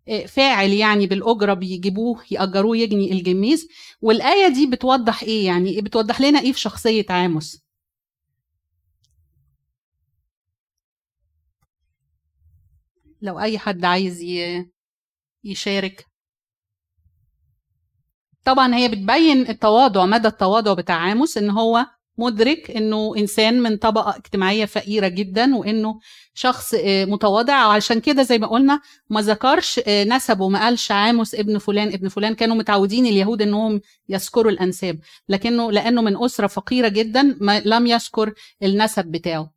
آه، 0.08 0.26
فاعل 0.26 0.70
يعني 0.70 1.06
بالأجرة 1.06 1.54
بيجيبوه 1.54 2.22
يأجروه 2.30 2.76
يجني 2.76 3.12
الجميز. 3.12 3.68
والآية 4.02 4.48
دي 4.48 4.66
بتوضح 4.66 5.22
إيه؟ 5.22 5.46
يعني 5.46 5.80
بتوضح 5.80 6.20
لنا 6.20 6.40
إيه 6.40 6.52
في 6.52 6.60
شخصية 6.60 7.06
عاموس؟ 7.10 7.62
لو 13.22 13.40
أي 13.40 13.58
حد 13.58 13.84
عايز 13.84 14.24
يشارك. 15.44 16.05
طبعا 18.46 18.74
هي 18.74 18.88
بتبين 18.88 19.48
التواضع 19.48 20.06
مدى 20.06 20.28
التواضع 20.28 20.72
بتاع 20.74 20.94
عاموس 20.96 21.38
إن 21.38 21.50
هو 21.50 21.86
مدرك 22.18 22.70
إنه 22.70 23.14
إنسان 23.16 23.62
من 23.62 23.76
طبقة 23.76 24.16
اجتماعية 24.16 24.64
فقيرة 24.64 25.08
جدا 25.08 25.56
وإنه 25.56 25.98
شخص 26.34 26.74
آه، 26.74 27.04
متواضع. 27.04 27.66
وعشان 27.66 28.00
كده 28.00 28.22
زي 28.22 28.38
ما 28.38 28.46
قلنا 28.46 28.80
ما 29.10 29.20
ذكرش 29.20 29.80
آه، 29.86 30.04
نسبه 30.04 30.48
ما 30.48 30.58
قالش 30.64 30.90
عاموس 30.92 31.34
ابن 31.34 31.58
فلان 31.58 31.88
ابن 31.88 32.08
فلان. 32.08 32.34
كانوا 32.34 32.56
متعودين 32.56 33.06
اليهود 33.06 33.42
إنهم 33.42 33.80
يذكروا 34.08 34.52
الأنساب 34.52 34.98
لكنه 35.28 35.72
لأنه 35.72 36.02
من 36.02 36.24
أسرة 36.24 36.46
فقيرة 36.46 36.88
جدا 36.88 37.36
ما 37.40 37.60
لم 37.64 37.86
يذكر 37.86 38.32
النسب 38.62 39.04
بتاعه. 39.04 39.55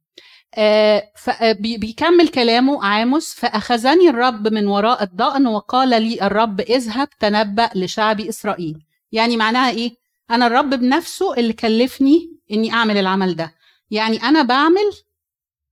بيكمل 1.60 2.28
كلامه 2.28 2.84
عاموس 2.86 3.34
فأخذني 3.34 4.10
الرب 4.10 4.48
من 4.48 4.68
وراء 4.68 5.04
الضأن 5.04 5.48
وقال 5.48 5.90
لي 5.90 6.22
الرب 6.22 6.60
اذهب 6.62 7.10
تنبأ 7.20 7.70
لشعب 7.76 8.20
إسرائيل. 8.22 8.78
يعني 9.12 9.38
معناها 9.38 9.70
إيه؟ 9.72 9.92
أنا 10.32 10.48
الرب 10.48 10.70
بنفسه 10.70 11.34
اللي 11.34 11.54
كلفني 11.54 12.38
إني 12.52 12.74
أعمل 12.74 12.98
العمل 12.98 13.36
ده. 13.36 13.54
يعني 13.92 14.24
أنا 14.24 14.42
بعمل 14.42 14.92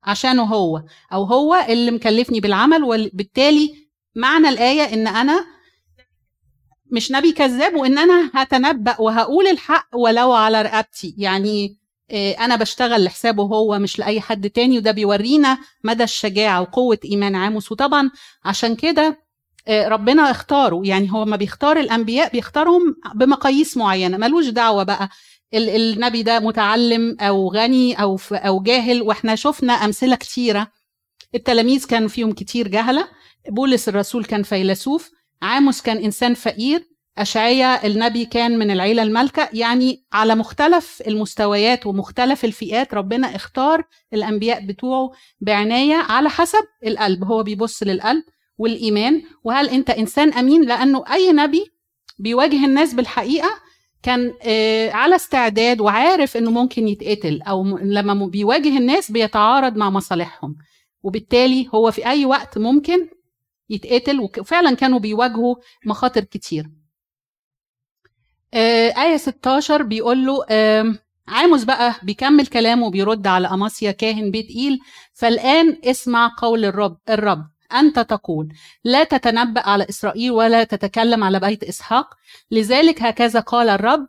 عشانه 0.03 0.43
هو 0.43 0.84
أو 1.13 1.24
هو 1.24 1.65
اللي 1.69 1.91
مكلفني 1.91 2.39
بالعمل 2.39 2.84
وبالتالي 2.84 3.74
معنى 4.15 4.50
الآية 4.50 4.93
إن 4.93 5.07
أنا 5.07 5.46
مش 6.91 7.12
نبي 7.12 7.31
كذاب 7.31 7.75
وإن 7.75 7.98
أنا 7.98 8.31
هتنبأ 8.34 8.96
وهقول 9.01 9.48
الحق 9.48 9.88
ولو 9.96 10.31
على 10.31 10.62
رقبتي. 10.62 11.15
يعني 11.17 11.77
أنا 12.11 12.55
بشتغل 12.55 13.03
لحسابه 13.03 13.43
هو 13.43 13.79
مش 13.79 13.99
لأي 13.99 14.21
حد 14.21 14.49
تاني 14.49 14.77
وده 14.77 14.91
بيورينا 14.91 15.57
مدى 15.83 16.03
الشجاعة 16.03 16.61
وقوة 16.61 16.99
إيمان 17.05 17.35
عاموس. 17.35 17.71
وطبعا 17.71 18.11
عشان 18.45 18.75
كده 18.75 19.27
آه، 19.67 19.87
ربنا 19.87 20.31
اختاره. 20.31 20.81
يعني 20.85 21.11
هو 21.11 21.25
ما 21.25 21.35
بيختار 21.35 21.79
الأنبياء 21.79 22.31
بيختارهم 22.31 22.95
بمقاييس 23.15 23.77
معينة. 23.77 24.17
ملوش 24.17 24.45
دعوة 24.47 24.83
بقى. 24.83 25.09
النبي 25.53 26.23
ده 26.23 26.39
متعلم 26.39 27.17
أو 27.21 27.51
غني 27.51 28.01
أو 28.01 28.19
أو 28.31 28.59
جاهل 28.61 29.01
وإحنا 29.01 29.35
شفنا 29.35 29.73
أمثلة 29.73 30.15
كتيرة. 30.15 30.67
التلاميذ 31.35 31.85
كان 31.87 32.07
فيهم 32.07 32.31
كتير 32.31 32.67
جهلة. 32.67 33.07
بولس 33.49 33.89
الرسول 33.89 34.25
كان 34.25 34.43
فيلسوف. 34.43 35.11
عاموس 35.41 35.81
كان 35.81 35.97
إنسان 35.97 36.33
فقير. 36.33 36.96
أشعية 37.17 37.65
النبي 37.74 38.25
كان 38.25 38.59
من 38.59 38.71
العيلة 38.71 39.03
المالكة. 39.03 39.50
يعني 39.53 40.03
على 40.13 40.36
مختلف 40.36 41.01
المستويات 41.07 41.88
ومختلف 41.88 42.45
الفئات 42.45 42.93
ربنا 42.93 43.36
اختار 43.36 43.83
الأنبياء 44.13 44.65
بتوعه 44.65 45.12
بعناية 45.41 45.95
على 45.95 46.29
حسب 46.29 46.63
القلب. 46.86 47.24
هو 47.24 47.43
بيبص 47.43 47.83
للقلب 47.83 48.24
والإيمان. 48.57 49.21
وهل 49.43 49.69
أنت 49.69 49.89
إنسان 49.89 50.33
أمين؟ 50.33 50.62
لأنه 50.62 51.03
أي 51.13 51.31
نبي 51.31 51.65
بيواجه 52.19 52.65
الناس 52.65 52.93
بالحقيقة 52.93 53.50
كان 54.03 54.33
آه، 54.43 54.91
على 54.91 55.15
استعداد 55.15 55.81
وعارف 55.81 56.38
إنه 56.38 56.51
ممكن 56.51 56.88
يتقتل 56.88 57.41
أو 57.41 57.77
لما 57.77 58.25
بيواجه 58.25 58.77
الناس 58.77 59.12
بيتعارض 59.12 59.77
مع 59.77 59.89
مصالحهم. 59.89 60.55
وبالتالي 61.03 61.67
هو 61.75 61.91
في 61.91 62.05
أي 62.05 62.25
وقت 62.25 62.57
ممكن 62.57 63.07
يتقتل. 63.69 64.19
وفعلا 64.19 64.75
كانوا 64.75 65.00
بيواجهوا 65.00 65.55
مخاطر 65.86 66.24
كتير. 66.24 66.69
آية 68.53 69.17
16 69.17 69.83
بيقول 69.83 70.25
له 70.25 70.45
عاموس 71.27 71.63
بقى 71.63 71.95
بيكمل 72.03 72.47
كلامه 72.47 72.85
وبيرد 72.85 73.27
على 73.27 73.47
أماسيا 73.47 73.91
كاهن 73.91 74.31
بيت 74.31 74.49
إيل 74.49 74.79
فالآن 75.13 75.77
اسمع 75.85 76.31
قول 76.37 76.65
الرب 76.65 76.97
الرب 77.09 77.45
أنت 77.73 77.99
تقول 77.99 78.53
لا 78.83 79.03
تتنبأ 79.03 79.61
على 79.61 79.85
إسرائيل 79.89 80.31
ولا 80.31 80.63
تتكلم 80.63 81.23
على 81.23 81.39
بيت 81.39 81.63
إسحاق 81.63 82.13
لذلك 82.51 83.01
هكذا 83.01 83.39
قال 83.39 83.69
الرب 83.69 84.07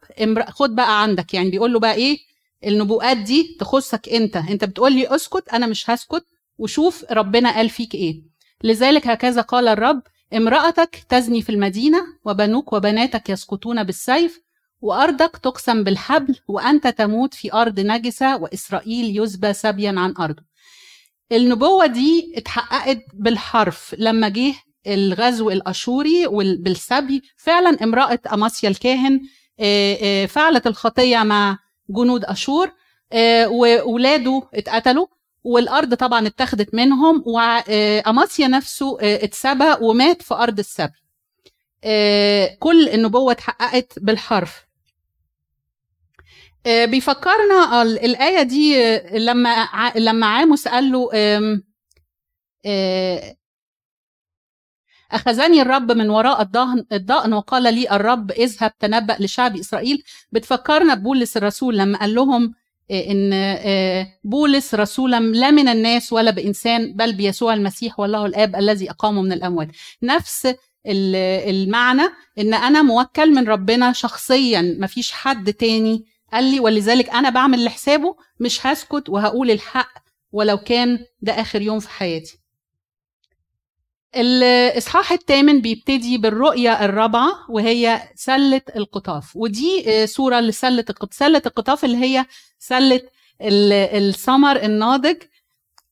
خد 0.48 0.74
بقى 0.74 1.02
عندك 1.02 1.34
يعني 1.34 1.50
بيقول 1.50 1.72
له 1.72 1.78
بقى 1.80 1.94
إيه 1.94 2.18
النبوءات 2.66 3.16
دي 3.16 3.56
تخصك 3.60 4.08
أنت 4.08 4.36
أنت 4.36 4.64
بتقول 4.64 4.92
لي 4.92 5.14
اسكت 5.14 5.48
أنا 5.48 5.66
مش 5.66 5.90
هسكت 5.90 6.24
وشوف 6.58 7.04
ربنا 7.10 7.54
قال 7.56 7.68
فيك 7.70 7.94
إيه. 7.94 8.22
لذلك 8.64 9.06
هكذا 9.06 9.40
قال 9.40 9.68
الرب 9.68 10.02
امرأتك 10.34 10.96
تزني 11.08 11.42
في 11.42 11.50
المدينة 11.50 11.98
وبنوك 12.24 12.72
وبناتك 12.72 13.30
يسقطون 13.30 13.82
بالسيف 13.84 14.40
وأرضك 14.80 15.36
تقسم 15.36 15.84
بالحبل 15.84 16.36
وأنت 16.48 16.86
تموت 16.86 17.34
في 17.34 17.52
أرض 17.52 17.80
نجسة 17.80 18.36
وإسرائيل 18.36 19.22
يسبى 19.22 19.52
سبيا 19.52 19.94
عن 19.96 20.14
أرضه. 20.20 20.42
النبوة 21.32 21.86
دي 21.86 22.32
اتحققت 22.36 23.02
بالحرف 23.14 23.94
لما 23.98 24.28
جه 24.28 24.54
الغزو 24.86 25.50
الأشوري 25.50 26.26
بالسبي. 26.58 27.22
فعلا 27.36 27.84
امرأة 27.84 28.18
أماسيا 28.32 28.68
الكاهن 28.68 29.20
فعلت 30.26 30.66
الخطية 30.66 31.18
مع 31.22 31.58
جنود 31.90 32.24
أشور 32.24 32.70
وولاده 33.46 34.42
اتقتلوا. 34.54 35.06
والأرض 35.44 35.94
طبعا 35.94 36.26
اتاخدت 36.26 36.74
منهم 36.74 37.22
واماسيا 37.26 38.48
نفسه 38.48 38.98
اتسبى 39.00 39.74
ومات 39.80 40.22
في 40.22 40.34
أرض 40.34 40.58
السبي 40.58 40.92
كل 42.58 42.88
النبوة 42.88 43.32
اتحققت 43.32 43.98
بالحرف. 43.98 44.66
بيفكرنا 46.66 47.82
الآية 47.82 48.42
دي 48.42 48.96
لما 49.18 49.66
لما 49.96 50.26
عاموس 50.26 50.68
قال 50.68 50.92
له 50.92 51.10
أخذني 55.12 55.62
الرب 55.62 55.92
من 55.92 56.10
وراء 56.10 56.42
الضهن 56.42 56.84
الضأن 56.92 57.32
وقال 57.32 57.62
لي 57.74 57.90
الرب 57.90 58.30
اذهب 58.30 58.78
تنبأ 58.78 59.16
لشعب 59.20 59.56
إسرائيل. 59.56 60.02
بتفكرنا 60.32 60.94
بولس 60.94 61.36
الرسول 61.36 61.78
لما 61.78 61.98
قال 61.98 62.14
لهم 62.14 62.54
إن 62.90 63.30
بولس 64.24 64.74
رسولا 64.74 65.20
لا 65.20 65.50
من 65.50 65.68
الناس 65.68 66.12
ولا 66.12 66.30
بإنسان 66.30 66.92
بل 66.96 67.12
بيسوع 67.12 67.54
المسيح 67.54 68.00
والله 68.00 68.26
الآب 68.26 68.56
الذي 68.56 68.90
أقامه 68.90 69.22
من 69.22 69.32
الأموات. 69.32 69.68
نفس 70.02 70.54
المعنى 70.86 72.02
إن 72.38 72.54
أنا 72.54 72.82
موكل 72.82 73.34
من 73.34 73.48
ربنا 73.48 73.92
شخصيا 73.92 74.76
مفيش 74.78 75.12
حد 75.12 75.52
تاني. 75.52 76.04
قال 76.32 76.44
لي 76.44 76.60
ولذلك 76.60 77.10
أنا 77.10 77.30
بعمل 77.30 77.64
لحسابه 77.64 78.16
مش 78.40 78.66
هسكت 78.66 79.08
وهقول 79.08 79.50
الحق 79.50 79.92
ولو 80.32 80.56
كان 80.58 80.98
ده 81.20 81.32
آخر 81.40 81.62
يوم 81.62 81.80
في 81.80 81.88
حياتي. 81.90 82.37
الإصحاح 84.16 85.12
الثامن 85.12 85.60
بيبتدي 85.60 86.18
بالرؤية 86.18 86.84
الرابعة 86.84 87.32
وهي 87.48 88.02
سلة 88.14 88.62
القطاف. 88.76 89.36
ودي 89.36 90.06
صورة 90.06 90.40
لسلة 90.40 90.84
القطاف. 90.90 91.14
سلة 91.14 91.42
القطاف 91.46 91.84
اللي 91.84 91.96
هي 91.96 92.26
سلة 92.58 93.00
السمر 93.40 94.62
الناضج 94.62 95.16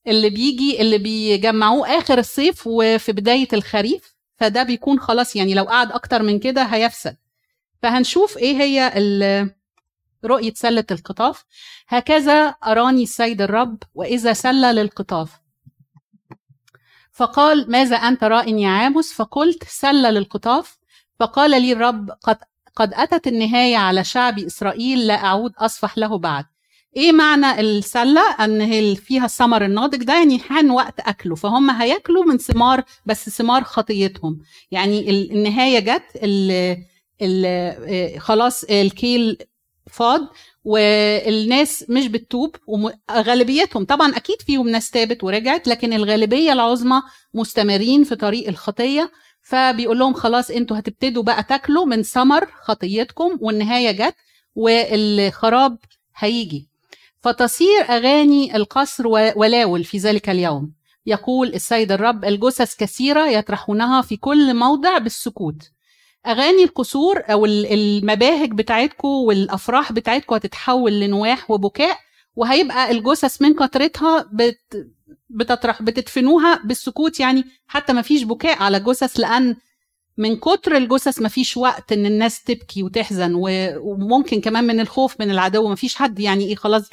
اللي 0.06 0.30
بيجي 0.30 0.80
اللي 0.80 0.99
بيجمعوه 0.99 1.99
آخر 1.99 2.18
الصيف 2.18 2.62
وفي 2.66 3.12
بداية 3.12 3.49
الخريف. 3.52 4.16
فده 4.37 4.62
بيكون 4.62 5.00
خلاص 5.00 5.37
يعني 5.37 5.54
لو 5.54 5.64
قعد 5.64 5.92
أكتر 5.92 6.23
من 6.23 6.38
كده 6.38 6.62
هيفسد. 6.62 7.16
فهنشوف 7.82 8.38
إيه 8.38 8.56
هي 8.56 8.92
رؤية 10.25 10.52
سلة 10.54 10.85
القطاف. 10.90 11.44
هكذا 11.88 12.49
أراني 12.49 13.02
السيد 13.02 13.42
الرب 13.42 13.82
وإذا 13.94 14.32
سلة 14.32 14.73
للقطاف. 14.73 15.30
فقال 17.16 17.70
ماذا 17.70 17.96
أنت 17.96 18.25
راء 18.25 18.54
يا 18.54 18.68
عامس 18.68 19.12
فقلت 19.12 19.64
سلة 19.68 20.11
للقطاف. 20.11 20.78
فقال 21.20 21.50
لي 21.50 21.73
الرب 21.73 22.11
قد, 22.11 22.38
قد 22.76 22.94
أتت 22.94 23.26
النهاية 23.26 23.76
على 23.76 24.04
شعب 24.04 24.38
إسرائيل 24.38 25.06
لا 25.06 25.25
أعود 25.25 25.52
أصفح 25.58 25.99
له 25.99 26.18
بعد. 26.18 26.44
إيه 26.96 27.12
معنى 27.12 27.61
السلة؟ 27.61 28.20
أن 28.40 28.61
هي 28.61 28.96
فيها 28.96 29.25
الثمر 29.25 29.64
الناضج 29.64 30.02
ده 30.02 30.14
يعني 30.14 30.38
حان 30.38 30.70
وقت 30.70 31.00
أكله. 31.00 31.35
فهم 31.35 31.70
هياكلوا 31.70 32.25
من 32.25 32.38
ثمار 32.38 32.82
بس 33.06 33.30
ثمار 33.30 33.64
خطيتهم. 33.64 34.38
يعني 34.70 35.11
النهاية 35.11 35.78
جت 35.78 36.18
ال 37.23 38.20
خلاص 38.20 38.64
الكيل 38.64 39.38
فاض 39.90 40.21
والناس 40.64 41.85
مش 41.88 42.07
بتتوب 42.09 42.57
وغالبيتهم 42.66 43.85
طبعا 43.85 44.16
أكيد 44.16 44.43
فيهم 44.43 44.69
ناس 44.69 44.90
تابت 44.90 45.25
ورجعت 45.25 45.69
لكن 45.69 45.93
الغالبية 45.93 46.52
العظمى 46.52 47.02
مستمرين 47.35 48.05
في 48.05 48.16
طريق 48.16 48.49
الخطية. 48.49 49.11
فبيقول 49.43 49.99
لهم 49.99 50.14
خلاص 50.14 50.50
أنتوا 50.50 50.78
هتبتدوا 50.78 51.23
بقى 51.23 51.43
تاكلوا 51.43 51.85
من 51.85 52.02
ثمر 52.02 52.47
خطيتكم 52.62 53.38
والنهاية 53.40 53.90
جت 53.90 54.14
والخراب 54.55 55.78
هيجي. 56.16 56.69
فتصير 57.21 57.81
أغاني 57.88 58.57
القصر 58.57 59.07
ولاول 59.07 59.85
في 59.85 59.99
ذلك 59.99 60.31
اليوم. 60.31 60.73
يقول 61.07 61.49
السيد 61.55 61.93
الرب 61.93 62.25
الجثث 62.25 62.76
كثيرة 62.76 63.26
يطرحونها 63.28 64.02
في 64.02 64.16
كل 64.16 64.55
موضع 64.55 64.99
بالسكوت. 64.99 65.71
أغاني 66.26 66.64
القصور 66.64 67.23
أو 67.33 67.47
المباهج 67.47 68.50
بتاعتكم 68.53 69.09
والأفراح 69.09 69.92
بتاعتكم 69.92 70.35
هتتحول 70.35 71.00
لنواح 71.00 71.50
وبكاء 71.50 71.98
وهيبقى 72.37 72.90
الجثث 72.90 73.42
من 73.42 73.55
كترتها 73.55 74.29
بت 74.33 74.87
بتطرح 75.31 75.83
بتدفنوها 75.83 76.61
بالسكوت 76.64 77.20
يعني 77.20 77.44
حتى 77.66 77.92
ما 77.92 78.03
فيش 78.03 78.22
بكاء 78.22 78.62
على 78.62 78.81
جثث 78.81 79.20
لأن 79.20 79.57
من 80.18 80.37
كتر 80.37 80.77
الجثث 80.77 81.20
ما 81.22 81.29
فيش 81.29 81.57
وقت 81.57 81.92
إن 81.92 82.07
الناس 82.07 82.42
تبكي 82.44 82.83
وتحزن 82.83 83.33
وممكن 83.81 84.40
كمان 84.40 84.64
من 84.64 84.81
الخوف 84.81 85.20
من 85.20 85.31
العدو 85.31 85.68
ما 85.68 85.74
فيش 85.74 85.94
حد 85.96 86.20
يعني 86.20 86.44
إيه 86.44 86.57
خلاص 86.57 86.88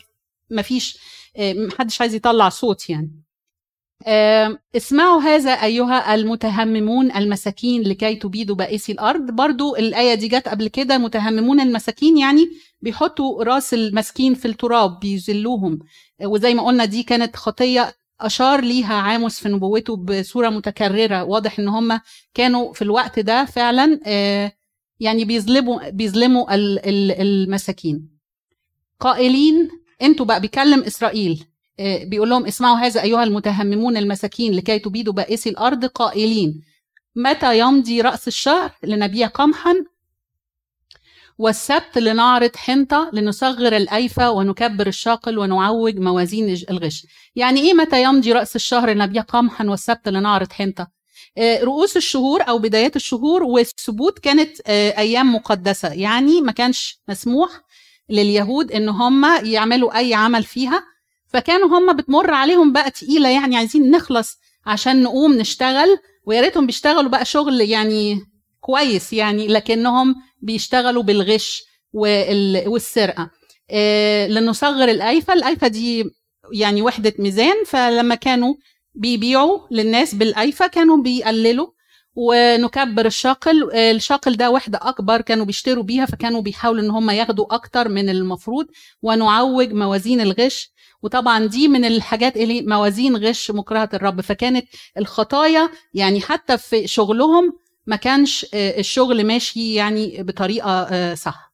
ما 0.50 0.62
فيش 0.62 0.98
محدش 1.40 2.02
عايز 2.02 2.14
يطلع 2.16 2.50
صوت 2.50 2.90
يعني. 2.90 3.12
اسمعوا 4.76 5.22
هذا 5.22 5.52
أيها 5.52 6.16
المتهممون 6.16 7.12
المساكين 7.12 7.82
لكي 7.82 8.16
تبيدوا 8.16 8.56
بائسي 8.56 8.92
الأرض. 8.92 9.32
برضو 9.32 9.76
الآية 9.76 10.14
دي 10.14 10.28
جت 10.28 10.48
قبل 10.48 10.68
كده 10.68 10.98
متهممون 10.98 11.60
المساكين 11.60 12.18
يعني 12.18 12.50
بيحطوا 12.82 13.44
رأس 13.44 13.74
المسكين 13.74 14.34
في 14.34 14.46
التراب 14.48 15.00
بيذلوهم. 15.00 15.80
وزي 16.24 16.54
ما 16.54 16.66
قلنا 16.66 16.86
دي 16.86 17.04
كانت 17.04 17.36
خطية 17.36 17.96
أشار 18.22 18.62
ليها 18.62 18.94
عاموس 18.94 19.40
في 19.40 19.50
نبوته 19.50 19.96
بصورة 19.96 20.50
متكررة 20.50 21.24
واضح 21.24 21.60
إن 21.60 21.68
هم 21.68 22.00
كانوا 22.34 22.74
في 22.74 22.82
الوقت 22.82 23.20
ده 23.20 23.46
فعلا 23.46 24.00
يعني 25.00 25.26
بيظلموا 25.26 25.90
بيظلموا 25.90 26.46
المساكين. 27.22 28.10
قائلين 29.00 29.70
أنتوا 30.02 30.26
بقى 30.26 30.42
بيكلم 30.42 30.84
إسرائيل. 30.84 31.46
بيقول 31.80 32.30
لهم 32.30 32.46
اسمعوا 32.46 32.78
هذا 32.78 33.02
أيها 33.02 33.24
المتهممون 33.24 33.98
المساكين 33.98 34.54
لكي 34.54 34.80
تبيدوا 34.80 35.14
بائسي 35.14 35.50
الأرض 35.50 35.86
قائلين 35.86 36.62
متى 37.16 37.60
يمضي 37.60 38.02
رأس 38.02 38.28
الشهر 38.28 38.72
لنبيع 38.84 39.28
قمحا؟ 39.28 39.76
والسبت 41.38 41.98
لنعرض 41.98 42.56
حنطة 42.56 43.10
لنصغر 43.14 43.78
الأيفة 43.78 44.32
ونكبر 44.32 44.88
الشاقل 44.88 45.38
ونعوج 45.40 46.00
موازين 46.00 46.58
الغش. 46.70 47.06
يعني 47.36 47.62
إيه 47.62 47.74
متى 47.74 48.04
يمضي 48.04 48.32
رأس 48.32 48.56
الشهر 48.56 48.90
لنبيع 48.90 49.22
قمحا 49.22 49.66
والسبت 49.66 50.10
لنعرض 50.10 50.52
حنطة؟ 50.52 50.88
رؤوس 51.40 51.98
الشهور 51.98 52.42
أو 52.42 52.58
بدايات 52.58 52.96
الشهور 52.96 53.44
والسبوت 53.44 54.20
كانت 54.20 54.60
أيام 54.70 55.36
مقدسة. 55.36 55.94
يعني 55.94 56.42
ما 56.42 56.52
كانش 56.52 57.00
مسموح 57.10 57.50
لليهود 58.10 58.72
إن 58.72 58.90
هم 58.90 59.26
يعملوا 59.46 59.98
أي 59.98 60.14
عمل 60.14 60.44
فيها. 60.44 60.93
فكانوا 61.34 61.80
هم 61.80 61.96
بتمر 61.96 62.34
عليهم 62.34 62.72
بقى 62.74 62.92
تقيلة 62.92 63.30
يعني 63.30 63.58
عايزين 63.58 63.92
نخلص 63.92 64.38
عشان 64.66 65.04
نقوم 65.04 65.34
نشتغل 65.34 65.98
ويا 66.26 66.42
ريتهم 66.42 66.66
بيشتغلوا 66.66 67.10
بقى 67.10 67.26
شغل 67.26 67.62
يعني 67.62 68.20
كويس 68.60 69.14
يعني 69.14 69.48
لكنهم 69.48 70.16
بيشتغلوا 70.42 71.04
بالغش 71.04 71.64
والسرقة. 71.94 73.30
إيه 73.72 74.28
لنصغر 74.28 74.90
الايفه 74.90 75.34
الايفه 75.34 75.68
دي 75.68 76.04
يعني 76.54 76.82
وحدة 76.82 77.14
ميزان 77.20 77.56
فلما 77.68 78.16
كانوا 78.16 78.54
بيبيعوا 78.96 79.60
للناس 79.72 80.16
بالايفه 80.16 80.68
كانوا 80.68 80.98
بيقللوا 80.98 81.68
ونكبر 82.16 83.06
الشاقل. 83.06 83.74
الشاقل 83.76 84.36
ده 84.38 84.50
وحدة 84.52 84.80
أكبر 84.82 85.22
كانوا 85.22 85.46
بيشتروا 85.46 85.84
بيها 85.84 86.06
فكانوا 86.06 86.42
بيحاولوا 86.42 86.82
إن 86.84 86.90
هم 86.90 87.10
ياخدوا 87.10 87.56
أكتر 87.56 87.90
من 87.90 88.10
المفروض 88.10 88.66
ونعوج 89.02 89.74
موازين 89.74 90.22
الغش 90.22 90.73
وطبعا 91.04 91.46
دي 91.46 91.68
من 91.68 91.86
الحاجات 91.86 92.38
اللي 92.38 92.62
موازين 92.62 93.18
غش 93.18 93.52
مكرهة 93.52 93.90
الرب. 93.94 94.22
فكانت 94.22 94.68
الخطايا 94.98 95.70
يعني 95.94 96.22
حتى 96.22 96.58
في 96.58 96.88
شغلهم 96.88 97.54
ما 97.88 97.96
كانش 97.96 98.46
الشغل 98.54 99.24
ماشي 99.26 99.74
يعني 99.74 100.24
بطريقة 100.24 101.16
صح. 101.16 101.54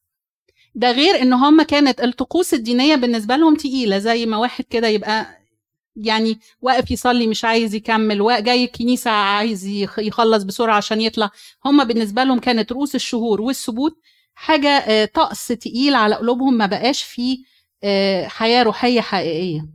ده 0.75 0.91
غير 0.91 1.21
إن 1.21 1.33
هم 1.33 1.61
كانت 1.61 2.01
الطقوس 2.03 2.53
الدينية 2.53 2.95
بالنسبة 2.95 3.35
لهم 3.35 3.55
تقيلة 3.55 3.97
زي 3.97 4.25
ما 4.25 4.37
واحد 4.37 4.63
كده 4.63 4.87
يبقى 4.87 5.39
يعني 5.95 6.39
واقف 6.61 6.91
يصلي 6.91 7.27
مش 7.27 7.45
عايز 7.45 7.75
يكمل 7.75 8.43
جاي 8.43 8.63
الكنيسة 8.63 9.11
عايز 9.11 9.65
يخلص 9.97 10.43
بسرعة 10.43 10.75
عشان 10.77 11.01
يطلع. 11.01 11.29
هم 11.65 11.83
بالنسبة 11.83 12.23
لهم 12.23 12.39
كانت 12.39 12.71
رؤوس 12.71 12.95
الشهور 12.95 13.41
والسبوت 13.41 13.97
حاجة 14.33 15.05
طقس 15.05 15.47
تقيل 15.47 15.95
على 15.95 16.15
قلوبهم 16.15 16.53
ما 16.53 16.65
بقاش 16.65 17.03
فيه 17.03 17.37
حياة 18.27 18.63
روحية 18.63 19.01
حقيقية. 19.01 19.65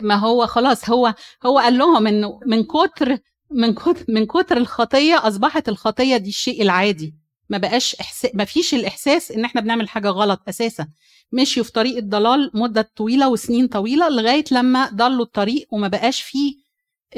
ما 0.00 0.14
هو 0.14 0.46
خلاص 0.46 0.90
هو 0.90 1.14
هو 1.46 1.58
قال 1.58 1.78
لهم 1.78 2.06
إنه 2.06 2.40
من 2.46 2.64
كتر 2.64 3.18
من 3.50 3.74
كتر 3.74 4.04
من 4.08 4.26
كتر 4.26 4.56
الخطية 4.56 5.28
أصبحت 5.28 5.68
الخطية 5.68 6.16
دي 6.16 6.28
الشيء 6.28 6.62
العادي. 6.62 7.14
ما 7.48 7.58
بقاش 7.58 7.94
إحساس 8.00 8.30
ما 8.34 8.44
فيش 8.44 8.74
الإحساس 8.74 9.30
إن 9.30 9.44
إحنا 9.44 9.60
بنعمل 9.60 9.88
حاجة 9.88 10.08
غلط 10.08 10.40
أساسا. 10.48 10.88
مشيوا 11.32 11.64
في 11.64 11.72
طريق 11.72 11.96
الضلال 11.96 12.50
مدة 12.54 12.90
طويلة 12.96 13.28
وسنين 13.28 13.66
طويلة 13.68 14.08
لغاية 14.08 14.44
لما 14.50 14.90
ضلوا 14.90 15.24
الطريق 15.24 15.66
وما 15.70 15.88
بقاش 15.88 16.22
فيه 16.22 16.54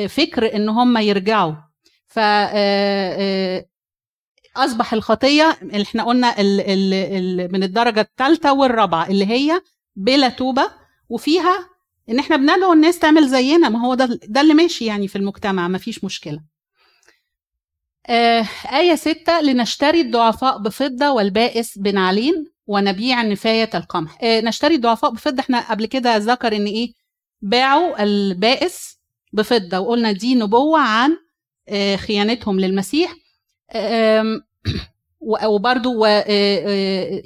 فكر 0.08 0.56
إن 0.56 0.68
هم 0.68 0.98
يرجعوا. 0.98 1.54
ف 2.06 2.18
أصبح 4.64 4.92
الخطية 4.92 5.58
اللي 5.62 5.82
إحنا 5.82 6.04
قلنا 6.04 6.40
ال 6.40 6.60
ال 6.60 6.94
ال 6.94 7.52
من 7.52 7.62
الدرجة 7.62 8.00
الثالثه 8.00 8.52
والرابعة 8.52 9.06
اللي 9.08 9.26
هي 9.26 9.60
بلا 9.96 10.28
توبة 10.28 10.70
وفيها 11.08 11.68
إن 12.08 12.18
إحنا 12.18 12.36
بندعو 12.36 12.72
الناس 12.72 12.98
تعمل 12.98 13.28
زينا 13.28 13.68
ما 13.68 13.80
هو 13.86 13.94
ده 13.94 14.06
ده 14.28 14.40
اللي 14.40 14.54
ماشي 14.54 14.84
يعني 14.86 15.08
في 15.08 15.16
المجتمع 15.16 15.68
ما 15.68 15.78
فيش 15.78 16.04
مشكلة. 16.04 16.40
آه 18.08 18.46
آية 18.72 18.94
ستة 18.94 19.40
لنشتري 19.40 20.00
الضعفاء 20.00 20.58
بفضة 20.58 21.10
والبائس 21.10 21.78
بنعلين 21.78 22.44
ونبيع 22.66 23.22
نفاية 23.22 23.70
القمح. 23.74 24.18
آه 24.22 24.40
نشتري 24.40 24.74
الضعفاء 24.74 25.10
بفضة 25.10 25.40
إحنا 25.40 25.70
قبل 25.70 25.86
كده 25.86 26.16
ذكر 26.16 26.56
إن 26.56 26.66
إيه؟ 26.66 26.92
باعوا 27.42 28.02
البائس 28.02 28.98
بفضة 29.32 29.78
وقلنا 29.78 30.12
دي 30.12 30.34
نبوة 30.34 30.80
عن 30.80 31.16
آه 31.68 31.96
خيانتهم 31.96 32.60
للمسيح. 32.60 33.14
وبرضو 35.46 36.04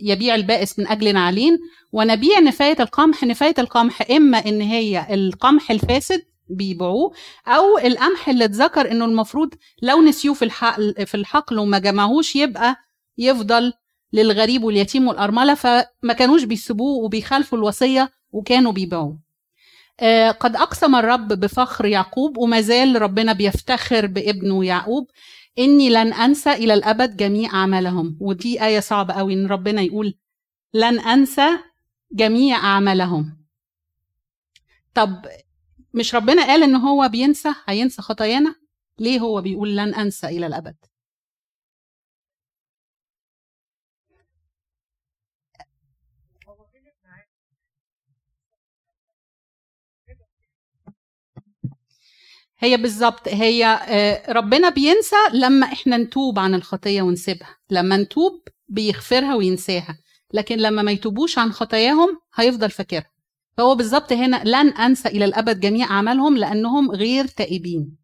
يبيع 0.03 0.35
البائس 0.35 0.79
من 0.79 0.87
أجل 0.87 1.15
نعلين 1.15 1.59
ونبيع 1.93 2.39
نفاية 2.39 2.77
القمح. 2.81 3.25
نفاية 3.25 3.55
القمح 3.59 4.11
إما 4.11 4.39
إن 4.39 4.61
هي 4.61 5.07
القمح 5.15 5.71
الفاسد 5.71 6.23
بيبيعوه 6.49 7.13
أو 7.47 7.79
القمح 7.79 8.29
اللي 8.29 8.45
اتذكر 8.45 8.91
إنه 8.91 9.05
المفروض 9.05 9.55
لو 9.83 10.03
نسيوه 10.03 10.35
في 10.35 10.45
الحقل 10.45 10.95
في 11.07 11.15
الحقل 11.15 11.59
وما 11.59 11.79
جمعوش 11.79 12.37
يبقى 12.37 12.77
يفضل 13.19 13.73
للغريب 14.13 14.65
واليتيم 14.65 15.09
والأرملة 15.09 15.55
فما 15.55 16.13
كانوش 16.19 16.45
بيسيبوه 16.45 17.05
وبيخالفوا 17.05 17.59
الوصية 17.59 18.11
وكانوا 18.33 18.73
بيبيعوه. 18.73 19.19
آه 20.01 20.31
قد 20.31 20.57
أقسم 20.57 20.95
الرب 20.97 21.29
بفخر 21.29 21.87
يعقوب 21.87 22.39
وما 22.39 22.61
زال 22.61 23.03
ربنا 23.03 23.33
بيفتخر 23.33 24.07
بابنه 24.07 24.65
يعقوب. 24.65 25.07
إني 25.59 25.91
لن 25.91 26.13
أنسى 26.13 26.53
إلى 26.53 26.75
الأبد 26.75 27.17
جميع 27.17 27.55
أعمالهم. 27.55 28.17
ودي 28.21 28.65
آية 28.65 28.81
صعبة 28.81 29.15
قوي 29.15 29.35
إن 29.35 29.47
ربنا 29.47 29.83
يقول 29.83 30.15
لن 30.75 31.01
أنسى 31.01 31.49
جميع 32.13 32.57
أعمالهم. 32.57 33.41
طب 34.95 35.27
مش 35.95 36.15
ربنا 36.15 36.47
قال 36.47 36.63
إن 36.63 36.75
هو 36.77 37.09
بينسى؟ 37.09 37.55
هينسى 37.67 38.03
خطايانا؟ 38.03 38.55
ليه 38.99 39.21
هو 39.21 39.41
بيقول 39.41 39.77
لن 39.77 39.95
أنسى 39.95 40.27
إلى 40.27 40.47
الأبد؟ 40.47 40.77
هي 52.61 52.77
بالظبط 52.77 53.29
هي 53.29 53.65
آه، 53.89 54.33
ربنا 54.33 54.69
بينسى 54.69 55.17
لما 55.33 55.67
إحنا 55.67 55.97
نتوب 55.97 56.39
عن 56.39 56.55
الخطية 56.55 57.03
ونسيبها 57.03 57.57
لما 57.71 57.97
نتوب 57.97 58.43
بيغفرها 58.69 59.35
وينساها 59.35 59.99
لكن 60.35 60.57
لما 60.59 60.83
ما 60.83 60.93
يتوبوش 60.93 61.39
عن 61.39 61.53
خطاياهم 61.53 62.21
هيفضل 62.35 62.71
فاكرها. 62.71 63.11
فهو 63.57 63.75
بالظبط 63.75 64.13
هنا 64.13 64.43
لن 64.45 64.69
أنسى 64.69 65.09
إلى 65.09 65.25
الأبد 65.25 65.61
جميع 65.61 65.91
أعمالهم 65.91 66.37
لأنهم 66.37 66.91
غير 66.91 67.27
تائبين. 67.27 67.97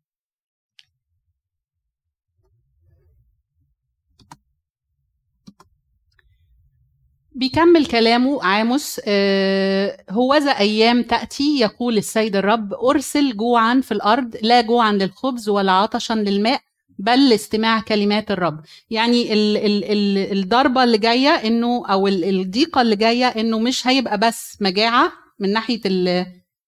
بيكمل 7.37 7.87
كلامه 7.87 8.43
عاموس 8.45 9.01
آه 9.07 10.05
هوذا 10.11 10.51
أيام 10.51 11.03
تأتي 11.03 11.59
يقول 11.61 11.97
السيد 11.99 12.37
الرب 12.37 12.75
أرسل 12.75 13.37
جوعا 13.37 13.81
في 13.81 13.93
الأرض 13.93 14.37
لا 14.43 14.61
جوعا 14.61 14.93
للخبز 14.93 15.49
ولا 15.49 15.73
عطشا 15.73 16.13
للماء 16.13 16.61
بل 16.99 17.29
لاستماع 17.29 17.81
كلمات 17.81 18.31
الرب. 18.31 18.61
يعني 18.91 19.33
ال 19.33 19.57
ال 19.57 19.85
ال 19.85 20.39
الضربة 20.39 20.85
اللي 20.85 20.99
جاية 20.99 21.29
إنه 21.29 21.87
أو 21.87 22.09
الضيقة 22.09 22.83
اللي 22.83 22.97
جاية 22.97 23.27
إنه 23.27 23.59
مش 23.59 23.87
هيبقى 23.87 24.19
بس 24.19 24.57
مجاعة 24.61 25.13
من 25.39 25.53
ناحية 25.53 25.81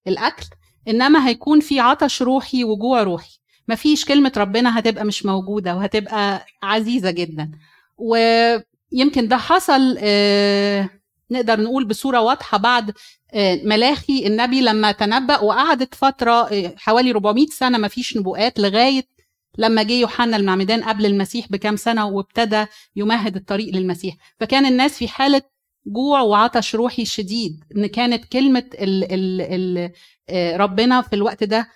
الأكل 0.06 0.46
إنما 0.88 1.28
هيكون 1.28 1.60
في 1.60 1.80
عطش 1.80 2.22
روحي 2.22 2.64
وجوع 2.64 3.02
روحي. 3.02 3.38
مفيش 3.68 4.04
كلمة 4.04 4.32
ربنا 4.36 4.78
هتبقى 4.78 5.04
مش 5.04 5.26
موجودة 5.26 5.76
وهتبقى 5.76 6.46
عزيزة 6.62 7.10
جدا. 7.10 7.50
ويمكن 8.92 9.28
ده 9.28 9.36
حصل 9.36 9.96
آه، 10.00 10.88
نقدر 11.30 11.60
نقول 11.60 11.84
بصورة 11.84 12.20
واضحة 12.20 12.58
بعد 12.58 12.92
آه، 13.34 13.60
ملاخي 13.64 14.26
النبي 14.26 14.60
لما 14.60 14.92
تنبأ 14.92 15.38
وقعدت 15.40 15.94
فترة 15.94 16.32
آه، 16.32 16.74
حوالي 16.76 17.10
400 17.10 17.46
سنة 17.46 17.78
مفيش 17.78 18.16
نبوءات 18.16 18.58
لغاية 18.58 19.02
لما 19.58 19.82
جه 19.82 19.92
يوحنا 19.92 20.36
المعمدان 20.36 20.84
قبل 20.84 21.06
المسيح 21.06 21.46
بكام 21.50 21.76
سنة 21.76 22.06
وابتدى 22.06 22.66
يمهد 22.96 23.36
الطريق 23.36 23.74
للمسيح. 23.74 24.14
فكان 24.40 24.66
الناس 24.66 24.98
في 24.98 25.08
حالة 25.08 25.42
جوع 25.86 26.20
وعطش 26.20 26.74
روحي 26.74 27.04
شديد 27.04 27.64
إن 27.76 27.86
كانت 27.86 28.24
كلمة 28.24 28.64
ال 28.74 29.04
ال 29.12 29.40
ال 29.40 29.92
آه، 30.28 30.56
ربنا 30.56 31.02
في 31.02 31.12
الوقت 31.16 31.44
ده 31.44 31.68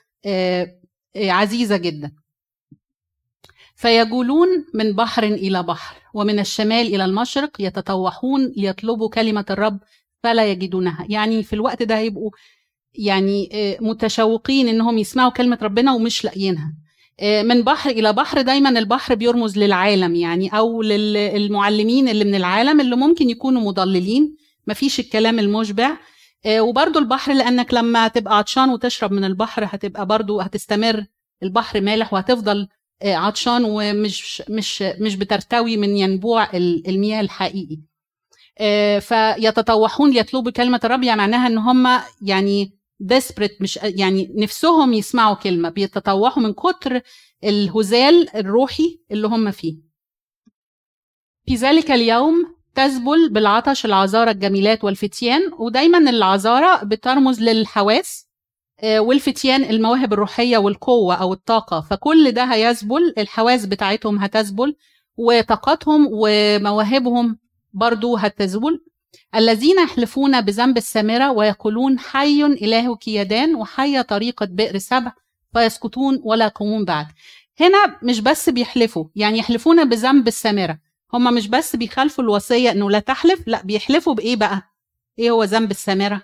عزيزة 1.16 1.77
جدا. 1.77 2.12
فيجولون 3.83 4.49
من 4.75 4.92
بحر 4.92 5.23
إلى 5.25 5.62
بحر 5.62 5.97
ومن 6.14 6.38
الشمال 6.38 6.95
إلى 6.95 7.05
المشرق 7.05 7.51
يتطوحون 7.61 8.53
ليطلبوا 8.57 9.09
كلمة 9.09 9.45
الرب 9.51 9.79
فلا 10.23 10.47
يجدونها. 10.51 11.07
يعني 11.09 11.42
في 11.42 11.53
الوقت 11.53 11.83
ده 11.83 11.99
هيبقوا 11.99 12.31
يعني 12.95 13.49
متشوقين 13.81 14.68
إنهم 14.68 14.99
يسمعوا 14.99 15.31
كلمة 15.31 15.59
ربنا 15.62 15.92
ومش 15.92 16.25
لاقيينها. 16.25 16.75
آه، 17.21 17.42
من 17.42 17.62
بحر 17.62 17.90
إلى 17.90 18.12
بحر 18.12 18.40
دايما 18.42 18.68
البحر 18.68 19.14
بيرمز 19.14 19.59
للعالم 19.59 20.14
يعني 20.14 20.49
أو 20.49 20.83
للمعلمين 20.83 22.09
اللي 22.09 22.25
من 22.25 22.35
العالم 22.35 22.81
اللي 22.81 22.97
ممكن 22.97 23.31
يكونوا 23.31 23.62
مضللين. 23.62 24.37
مفيش 24.66 25.01
الكلام 25.01 25.38
المشبع. 25.38 25.90
آه، 26.47 26.61
وبرضو 26.61 26.99
البحر 26.99 27.33
لأنك 27.33 27.75
لما 27.75 28.09
تبقى 28.09 28.38
عطشان 28.38 28.71
وتشرب 28.71 29.12
من 29.12 29.25
البحر 29.25 29.64
هتبقى 29.66 30.07
برضو 30.07 30.40
هتستمر. 30.40 31.05
البحر 31.42 31.81
مالح 31.81 32.12
وهتفضل 32.12 32.59
آه، 32.61 32.68
عطشان 33.04 33.64
ومش 33.64 34.42
مش 34.50 34.82
مش 34.82 35.16
بترتوي 35.16 35.76
من 35.76 35.96
ينبوع 35.96 36.48
المياه 36.54 37.20
الحقيقي. 37.20 37.78
فيتطوحون 39.00 40.10
ليطلبوا 40.10 40.52
كلمة 40.52 40.80
الرب 40.84 41.02
يعني 41.02 41.18
معناها 41.18 41.46
إن 41.46 41.58
هم 41.58 42.00
يعني 42.22 42.78
ديسبريت 43.00 43.62
مش 43.62 43.78
يعني 43.82 44.32
نفسهم 44.36 44.94
يسمعوا 44.94 45.34
كلمة 45.34 45.68
بيتطوحوا 45.68 46.42
من 46.42 46.52
كتر 46.52 47.00
الهزال 47.44 48.36
الروحي 48.36 49.00
اللي 49.10 49.26
هم 49.26 49.50
فيه. 49.50 49.76
في 51.46 51.54
ذلك 51.54 51.90
اليوم 51.90 52.56
تذبل 52.74 53.28
بالعطش 53.28 53.84
العذارى 53.84 54.30
الجميلات 54.30 54.84
والفتيان 54.84 55.40
ودايما 55.58 55.98
العذارى 55.98 56.80
بترمز 56.84 57.40
للحواس 57.40 58.26
آه، 58.26 58.32
والفتيان 58.85 59.62
المواهب 59.64 60.12
الروحية 60.12 60.59
والقوة 60.59 61.14
أو 61.14 61.33
الطاقة. 61.33 61.81
فكل 61.81 62.33
ده 62.33 62.45
هيذبل 62.45 63.14
الحواس 63.18 63.66
بتاعتهم 63.66 64.18
هتذبل 64.18 64.77
وطاقتهم 65.16 66.09
ومواهبهم 66.12 67.38
برضو 67.73 68.16
هتذبل 68.16 68.81
الذين 69.35 69.83
يحلفون 69.83 70.40
بذنب 70.40 70.77
السامرة 70.77 71.31
ويقولون 71.33 71.99
حي 71.99 72.45
إلهك 72.45 73.09
يدان 73.09 73.55
وحي 73.55 74.03
طريقة 74.03 74.47
بئر 74.47 74.79
سبع 74.79 75.12
فيسقطون 75.55 76.21
ولا 76.25 76.45
يقومون 76.45 76.85
بعد. 76.85 77.07
هنا 77.61 77.99
مش 78.03 78.21
بس 78.21 78.49
بيحلفوا 78.49 79.05
يعني 79.16 79.38
يحلفون 79.38 79.88
بذنب 79.88 80.29
السامرة. 80.29 80.79
هم 81.14 81.35
مش 81.35 81.49
بس 81.49 81.77
بيخالفوا 81.77 82.25
الوصية 82.25 82.71
إنه 82.71 82.90
لا 82.90 82.99
تحلف 82.99 83.49
لا 83.49 83.62
بيحلفوا 83.62 84.14
بإيه 84.14 84.37
بقى؟ 84.37 84.62
إيه 85.18 85.31
هو 85.31 85.45
ذنب 85.45 85.71
السامرة؟ 85.71 86.23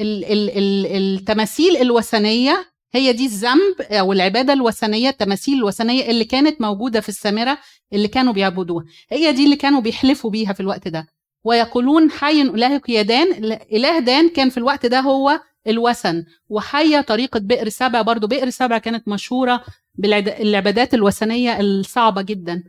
ال 0.00 0.24
ال 0.24 0.50
ال 0.58 0.86
التماثيل 0.86 1.76
الوثنية 1.76 2.72
هي 2.92 3.12
دي 3.12 3.26
الذنب 3.26 3.80
أو 3.80 4.12
العبادة 4.12 4.52
الوثنية 4.52 5.08
التماثيل 5.08 5.58
الوثنية 5.58 6.10
اللي 6.10 6.24
كانت 6.24 6.60
موجودة 6.60 7.00
في 7.00 7.08
السامرة 7.08 7.58
اللي 7.92 8.08
كانوا 8.08 8.32
بيعبدوها. 8.32 8.84
هي 9.10 9.32
دي 9.32 9.44
اللي 9.44 9.56
كانوا 9.56 9.80
بيحلفوا 9.80 10.30
بيها 10.30 10.52
في 10.52 10.60
الوقت 10.60 10.88
ده. 10.88 11.06
ويقولون 11.44 12.10
حي 12.10 12.42
الهك 12.42 12.88
يا 12.88 13.02
دان 13.02 13.44
إله 13.72 13.98
دان 13.98 14.28
كان 14.28 14.50
في 14.50 14.56
الوقت 14.58 14.86
ده 14.86 15.00
هو 15.00 15.40
الوثن. 15.66 16.24
وحية 16.48 17.00
طريقة 17.00 17.40
بئر 17.40 17.68
سبع 17.68 18.02
برضو 18.02 18.26
بئر 18.26 18.50
سبع 18.50 18.78
كانت 18.78 19.08
مشهورة 19.08 19.64
بالعبادات 19.94 20.94
الوثنية 20.94 21.60
الصعبة 21.60 22.22
جدا. 22.22 22.64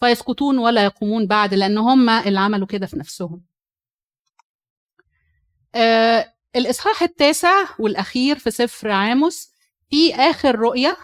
فيسقطون 0.00 0.58
ولا 0.58 0.84
يقومون 0.84 1.26
بعد 1.26 1.54
لأن 1.54 1.78
هم 1.78 2.10
اللي 2.10 2.40
عملوا 2.40 2.66
كده 2.66 2.86
في 2.86 2.98
نفسهم. 2.98 3.42
آه 5.74 6.32
الإصحاح 6.56 7.02
التاسع 7.02 7.64
والأخير 7.78 8.38
في 8.38 8.50
سفر 8.50 8.90
عاموس 8.90 9.48
في 9.90 10.14
آخر 10.14 10.58
رؤية 10.58 10.96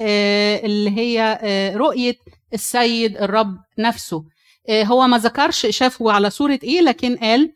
آه، 0.00 0.66
اللي 0.66 0.90
هي 0.90 1.38
آه، 1.42 1.76
رؤية 1.76 2.16
السيد 2.54 3.16
الرب 3.16 3.58
نفسه. 3.78 4.24
آه، 4.68 4.82
هو 4.82 5.06
ما 5.06 5.18
ذكرش 5.18 5.66
شافه 5.70 6.12
على 6.12 6.30
صورة 6.30 6.58
إيه 6.62 6.80
لكن 6.80 7.16
قال 7.16 7.52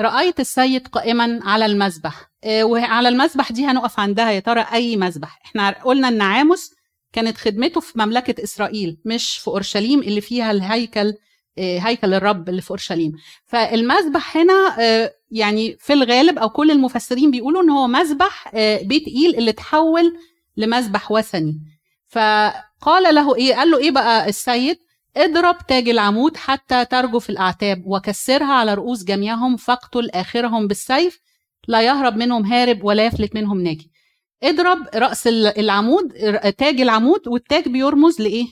رأيت 0.00 0.40
السيد 0.40 0.88
قائما 0.88 1.40
على 1.42 1.66
المذبح. 1.66 2.30
وعلى 2.46 3.08
المذبح 3.08 3.52
دي 3.52 3.66
هنقف 3.66 4.00
عندها 4.00 4.30
يا 4.30 4.40
ترى 4.40 4.66
أي 4.72 4.96
مذبح؟ 4.96 5.40
إحنا 5.44 5.70
قلنا 5.84 6.08
إن 6.08 6.20
عاموس 6.20 6.70
كانت 7.12 7.36
خدمته 7.38 7.80
في 7.80 7.98
مملكة 7.98 8.42
إسرائيل 8.44 8.98
مش 9.04 9.38
في 9.38 9.48
أورشليم 9.48 10.00
اللي 10.00 10.20
فيها 10.20 10.50
الهيكل 10.50 11.14
هيكل 11.58 12.14
الرب 12.14 12.48
اللي 12.48 12.62
في 12.62 12.70
أورشليم. 12.70 13.12
فالمذبح 13.46 14.36
هنا 14.36 14.76
آه، 14.80 15.12
يعني 15.30 15.76
في 15.80 15.92
الغالب 15.92 16.38
أو 16.38 16.48
كل 16.48 16.70
المفسرين 16.70 17.30
بيقولوا 17.30 17.62
إن 17.62 17.70
هو 17.70 17.86
مذبح 17.86 18.50
آه، 18.54 18.82
بيت 18.82 19.08
إيل 19.08 19.36
اللي 19.36 19.52
تحول 19.52 20.16
لمذبح 20.56 21.12
وثني. 21.12 21.60
فقال 22.08 23.14
له 23.14 23.36
إيه 23.36 23.54
قال 23.54 23.70
له 23.70 23.78
إيه 23.78 23.90
بقى 23.90 24.28
السيد؟ 24.28 24.76
اضرب 25.16 25.56
تاج 25.68 25.88
العمود 25.88 26.36
حتى 26.36 26.84
ترجف 26.84 27.30
الأعتاب 27.30 27.82
وكسرها 27.86 28.52
على 28.52 28.74
رؤوس 28.74 29.04
جميعهم 29.04 29.56
فاقتل 29.56 30.10
آخرهم 30.10 30.66
بالسيف 30.68 31.20
لا 31.68 31.82
يهرب 31.82 32.16
منهم 32.16 32.44
هارب 32.46 32.84
ولا 32.84 33.06
يفلت 33.06 33.34
منهم 33.34 33.60
ناجي. 33.62 33.90
اضرب 34.42 34.78
رأس 34.94 35.26
العمود 35.26 36.12
تاج 36.58 36.80
العمود 36.80 37.28
والتاج 37.28 37.68
بيرمز 37.68 38.20
لإيه؟ 38.20 38.46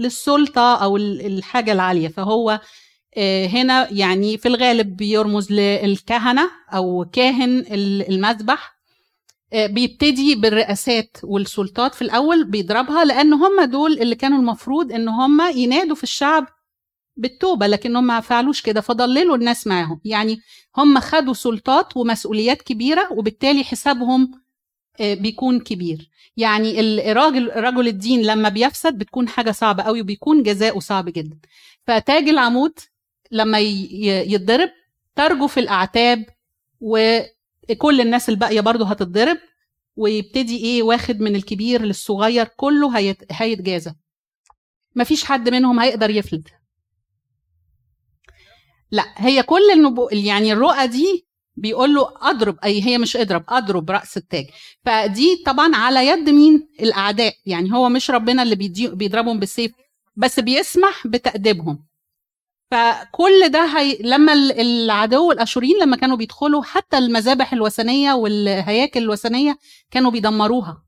للسلطة 0.00 0.74
أو 0.74 0.96
الحاجة 0.96 1.72
العالية. 1.72 2.08
فهو 2.08 2.60
آه، 3.16 3.46
هنا 3.46 3.88
يعني 3.92 4.38
في 4.38 4.48
الغالب 4.48 4.96
بيرمز 4.96 5.52
للكهنة 5.52 6.50
أو 6.74 7.06
كاهن 7.12 7.64
المذبح. 8.08 8.80
آه، 9.52 9.66
بيبتدي 9.66 10.34
بالرئاسات 10.34 11.16
والسلطات 11.24 11.94
في 11.94 12.02
الأول 12.02 12.44
بيضربها 12.44 13.04
لأن 13.04 13.32
هم 13.32 13.62
دول 13.64 13.92
اللي 13.92 14.14
كانوا 14.14 14.38
المفروض 14.38 14.92
إن 14.92 15.08
هم 15.08 15.40
ينادوا 15.54 15.96
في 15.96 16.02
الشعب 16.02 16.46
بالتوبة 17.16 17.66
لكن 17.66 17.96
هم 17.96 18.06
ما 18.06 18.20
فعلوش 18.20 18.62
كده 18.62 18.80
فضللوا 18.80 19.36
الناس 19.36 19.66
معاهم. 19.66 20.00
يعني 20.04 20.40
هم 20.76 21.00
خدوا 21.00 21.34
سلطات 21.34 21.96
ومسؤوليات 21.96 22.62
كبيرة 22.62 23.12
وبالتالي 23.12 23.64
حسابهم 23.64 24.30
بيكون 25.00 25.60
كبير. 25.60 26.10
يعني 26.36 26.80
الراجل 26.80 27.50
رجل 27.56 27.88
الدين 27.88 28.22
لما 28.22 28.48
بيفسد 28.48 28.98
بتكون 28.98 29.28
حاجة 29.28 29.50
صعبة 29.50 29.82
قوي 29.82 30.00
وبيكون 30.00 30.42
جزاؤه 30.42 30.80
صعب 30.80 31.08
جدا. 31.08 31.38
فتاج 31.86 32.28
العمود 32.28 32.78
لما 33.30 33.58
يتضرب 33.58 34.70
ترجف 35.16 35.58
الأعتاب 35.58 36.26
وكل 36.80 38.00
الناس 38.00 38.28
الباقية 38.28 38.60
برضه 38.60 38.86
هتتضرب 38.86 39.38
ويبتدي 39.96 40.56
إيه 40.56 40.82
واخد 40.82 41.20
من 41.20 41.36
الكبير 41.36 41.82
للصغير 41.82 42.48
كله 42.56 42.98
هيتجازى. 43.30 43.94
مفيش 44.96 45.24
حد 45.24 45.48
منهم 45.48 45.80
هيقدر 45.80 46.10
يفلت. 46.10 46.48
لا 48.90 49.04
هي 49.16 49.42
كل 49.42 49.70
النبو 49.74 50.08
يعني 50.12 50.52
الرؤى 50.52 50.86
دي 50.86 51.26
بيقول 51.60 51.94
له 51.94 52.08
اضرب 52.22 52.56
أي 52.64 52.82
هي 52.86 52.98
مش 52.98 53.16
اضرب 53.16 53.44
اضرب 53.48 53.90
رأس 53.90 54.16
التاج. 54.16 54.46
فدي 54.84 55.42
طبعا 55.46 55.76
على 55.76 56.06
يد 56.06 56.30
مين؟ 56.30 56.68
الأعداء. 56.80 57.34
يعني 57.46 57.72
هو 57.74 57.88
مش 57.88 58.10
ربنا 58.10 58.42
اللي 58.42 58.54
بيضربهم 58.94 59.38
بالسيف 59.40 59.72
بس 60.16 60.40
بيسمح 60.40 61.06
بتأديبهم. 61.06 61.86
فكل 62.70 63.48
ده 63.48 63.64
هي... 63.64 63.98
لما 64.00 64.32
العدو 64.32 65.32
الاشوريين 65.32 65.78
لما 65.82 65.96
كانوا 65.96 66.16
بيدخلوا 66.16 66.62
حتى 66.62 66.98
المذابح 66.98 67.52
الوثنية 67.52 68.12
والهياكل 68.12 69.00
الوثنية 69.02 69.58
كانوا 69.90 70.10
بيدمروها. 70.10 70.82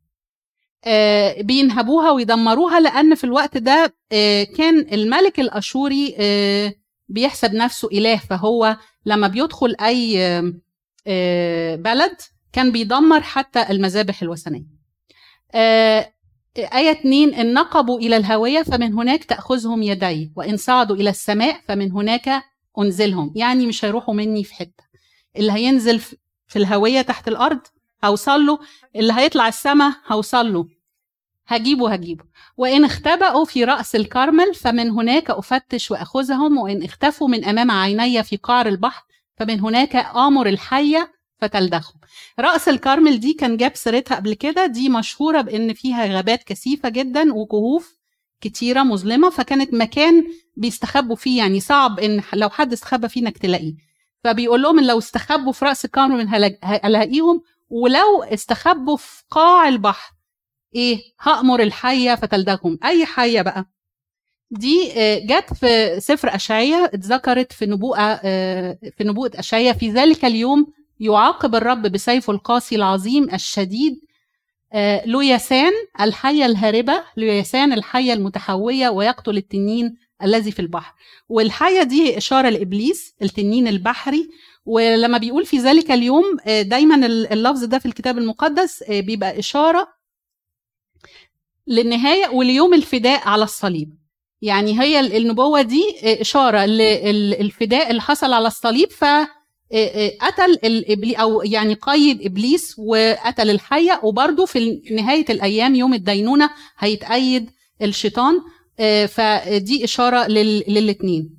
آه 0.85 1.43
بينهبوها 1.43 2.11
ويدمروها 2.11 2.81
لأن 2.81 3.15
في 3.15 3.25
الوقت 3.25 3.57
ده 3.57 3.95
آه 4.13 4.45
كان 4.45 4.79
الملك 4.93 5.41
الأشوري 5.41 6.15
آه 6.19 6.75
بيحسب 7.09 7.55
نفسه 7.55 7.89
إله 7.93 8.17
فهو 8.17 8.77
لما 9.07 9.29
بيدخل 9.29 9.77
أي 9.81 10.19
آه، 11.07 11.77
بلد 11.77 12.17
كان 12.53 12.73
بيدمر 12.73 13.21
حتى 13.21 13.63
المذابح 13.71 14.23
الوثنية. 14.23 14.65
آه، 15.55 16.13
آية 16.59 16.91
2 16.91 17.35
إن 17.35 17.55
نقبوا 17.55 17.99
إلى 18.01 18.17
الهوية 18.17 18.63
فمن 18.63 18.93
هناك 18.93 19.25
تأخذهم 19.25 19.83
يدي 19.83 20.33
وإن 20.37 20.57
صعدوا 20.57 20.97
إلى 20.97 21.11
السماء 21.11 21.61
فمن 21.69 21.93
هناك 21.93 22.43
أنزلهم. 22.79 23.33
يعني 23.37 23.67
مش 23.67 23.85
هيروحوا 23.85 24.15
مني 24.15 24.45
في 24.45 24.55
حتة. 24.55 24.85
اللي 25.37 25.53
هينزل 25.53 25.99
في 26.49 26.57
الهوية 26.57 27.03
تحت 27.03 27.29
الأرض 27.29 27.61
هوصل 28.05 28.47
له 28.47 28.59
اللي 28.97 29.13
هيطلع 29.13 29.49
السماء 29.49 29.93
هوصل 30.13 30.53
له. 30.53 30.67
هجيبه 31.57 31.93
هجيبه. 31.93 32.25
وإن 32.57 32.85
اختبأوا 32.85 33.45
في 33.45 33.65
رأس 33.65 33.97
الكرمل 33.97 34.55
فمن 34.55 34.91
هناك 34.91 35.31
أفتش 35.31 35.91
وأخذهم 35.91 36.59
وإن 36.59 36.83
اختفوا 36.83 37.29
من 37.29 37.45
أمام 37.45 37.71
عيني 37.71 38.23
في 38.23 38.37
قعر 38.37 38.69
البحر 38.69 39.05
فمن 39.37 39.61
هناك 39.61 39.97
آمر 39.97 40.47
الحية 40.47 41.13
فتلدخهم 41.39 42.01
رأس 42.41 42.69
الكرمل 42.69 43.21
دي 43.21 43.33
كان 43.33 43.57
جاب 43.57 43.77
سيرتها 43.77 44.17
قبل 44.17 44.35
كده 44.35 44.67
دي 44.67 44.89
مشهورة 44.89 45.41
بإن 45.41 45.75
فيها 45.75 46.07
غابات 46.07 46.43
كثيفة 46.43 46.89
جدا 46.89 47.35
وكهوف 47.35 47.99
كتيرة 48.41 48.83
مظلمة 48.83 49.31
فكانت 49.31 49.75
مكان 49.75 50.25
بيستخبوا 50.57 51.17
فيه 51.17 51.39
يعني 51.39 51.61
صعب 51.61 52.01
إن 52.01 52.23
لو 52.35 52.51
حد 52.51 52.73
استخبى 52.73 53.09
فيه 53.09 53.21
إنك 53.21 53.39
تلاقيه. 53.39 53.75
فبيقول 54.25 54.63
لهم 54.63 54.79
إن 54.79 54.87
لو 54.87 54.99
استخبوا 54.99 55.53
في 55.53 55.65
رأس 55.65 55.85
الكرمل 55.85 56.29
هلاقيهم 56.65 57.43
ولو 57.71 58.23
استخبوا 58.23 58.97
في 58.97 59.23
قاع 59.31 59.69
البحر 59.69 60.13
إيه 60.75 60.99
هأمر 61.21 61.63
الحية 61.63 62.15
فتلدغهم. 62.15 62.79
أي 62.85 63.07
حية 63.07 63.43
بقى؟ 63.43 63.67
دي 64.51 64.93
آه، 64.97 65.19
جت 65.19 65.55
في 65.55 66.01
سفر 66.01 66.35
أشعية 66.35 66.85
اتذكرت 66.95 67.53
في 67.53 67.67
نبوءة 67.67 68.21
آه، 68.25 68.79
في 68.99 69.05
نبوءة 69.05 69.31
أشعية 69.35 69.73
في 69.73 69.91
ذلك 69.91 70.25
اليوم 70.25 70.67
يعاقب 71.01 71.55
الرب 71.55 71.83
بسيفه 71.83 72.33
القاسي 72.33 72.77
العظيم 72.77 73.35
الشديد 73.35 74.01
آه، 74.73 75.07
لويسان 75.07 75.73
الحية 76.01 76.47
الهاربة 76.47 77.03
لويسان 77.17 77.73
الحية 77.73 78.13
المتحوية 78.13 78.89
ويقتل 78.89 79.37
التنين 79.37 79.97
الذي 80.23 80.51
في 80.51 80.61
البحر. 80.61 80.95
والحية 81.29 81.83
دي 81.83 82.19
إشارة 82.19 82.49
لإبليس 82.49 83.15
التنين 83.23 83.69
البحري. 83.69 84.29
ولما 84.67 85.19
بيقول 85.19 85.47
في 85.47 85.59
ذلك 85.59 85.91
اليوم 85.91 86.25
دايما 86.47 87.07
اللفظ 87.07 87.65
ده 87.65 87.79
في 87.79 87.87
الكتاب 87.87 88.19
المقدس 88.19 88.85
بيبقى 88.89 89.39
إشارة 89.39 89.89
للنهاية 91.67 92.29
وليوم 92.29 92.75
الفداء 92.75 93.29
على 93.29 93.45
الصليب. 93.45 93.95
يعني 94.43 94.81
هي 94.81 95.01
النبوة 95.01 95.63
دي 95.63 95.83
إشارة 96.21 96.65
للفداء 96.65 97.91
اللي 97.91 98.01
حصل 98.03 98.33
على 98.33 98.47
الصليب 98.47 98.91
ف 98.91 99.05
قتل 100.21 100.51
الابليس 100.65 101.17
أو 101.17 101.43
يعني 101.43 101.75
قيد 101.75 102.23
إبليس 102.23 102.79
وقتل 102.79 103.51
الحية. 103.51 104.01
وبرده 104.03 104.45
في 104.45 104.83
نهاية 104.91 105.25
الأيام 105.31 105.75
يوم 105.75 105.95
الدينونة 105.95 106.51
هيتأيد 106.79 107.51
الشيطان. 107.83 108.35
فدي 109.09 109.85
إشارة 109.85 110.27
للاثنين 110.29 111.39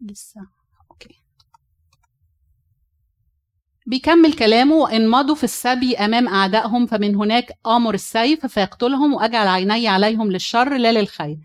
لسه. 0.00 0.59
بيكمل 3.90 4.32
كلامه 4.32 4.74
وإن 4.74 5.08
مضوا 5.08 5.34
في 5.34 5.44
السبي 5.44 5.96
أمام 5.96 6.28
أعدائهم 6.28 6.86
فمن 6.86 7.14
هناك 7.16 7.52
آمر 7.66 7.94
السيف 7.94 8.46
فيقتلهم 8.46 9.14
وأجعل 9.14 9.48
عيني 9.48 9.88
عليهم 9.88 10.32
للشر 10.32 10.76
لا 10.76 10.92
للخير. 10.92 11.38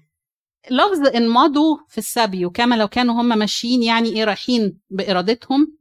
لفظ 0.71 1.07
إن 1.15 1.29
مضوا 1.29 1.77
في 1.89 1.97
السبي 1.97 2.45
وكما 2.45 2.75
لو 2.75 2.87
كانوا 2.87 3.21
هم 3.21 3.37
ماشيين 3.37 3.83
يعني 3.83 4.09
إيه 4.09 4.23
رايحين 4.23 4.77
بإرادتهم 4.89 5.77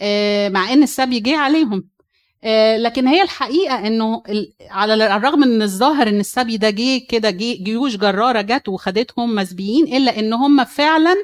آه 0.00 0.48
مع 0.48 0.72
إن 0.72 0.82
السبي 0.82 1.20
جه 1.20 1.36
عليهم. 1.36 1.88
آه 2.44 2.76
لكن 2.76 3.06
هي 3.08 3.22
الحقيقة 3.22 3.86
إنه 3.86 4.22
على 4.70 5.16
الرغم 5.16 5.40
من 5.40 5.62
الظاهر 5.62 6.08
إن 6.08 6.20
السبي 6.20 6.56
ده 6.56 6.70
جه 6.70 6.98
كده 7.08 7.30
جه 7.30 7.54
جيوش 7.62 7.96
جرارة 7.96 8.40
جت 8.40 8.68
وخدتهم 8.68 9.34
مسبيين 9.34 9.96
إلا 9.96 10.18
إن 10.18 10.32
هم 10.32 10.64
فعلا 10.64 11.14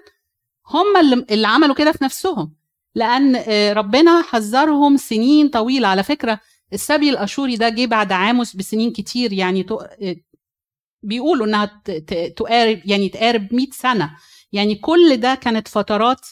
هم 0.67 0.97
اللي 1.31 1.47
عملوا 1.47 1.75
كده 1.75 1.93
في 1.93 2.05
نفسهم. 2.05 2.64
لأن 2.95 3.37
آه، 3.37 3.73
ربنا 3.73 4.23
حذرهم 4.23 4.97
سنين 4.97 5.49
طويلة. 5.49 5.89
على 5.89 6.03
فكرة 6.03 6.41
السبي 6.73 7.11
الأشوري 7.11 7.57
ده 7.57 7.69
جه 7.69 7.87
بعد 7.87 8.13
عاموس 8.13 8.57
بسنين 8.57 8.93
كتير 8.93 9.33
يعني 9.33 9.67
آه، 9.71 10.17
بيقولوا 11.03 11.47
إنها 11.47 11.83
تقارب 12.37 12.81
يعني 12.85 13.09
تقارب 13.09 13.55
100 13.55 13.67
سنة. 13.73 14.11
يعني 14.53 14.75
كل 14.75 15.17
ده 15.17 15.35
كانت 15.35 15.69
فترات 15.69 16.27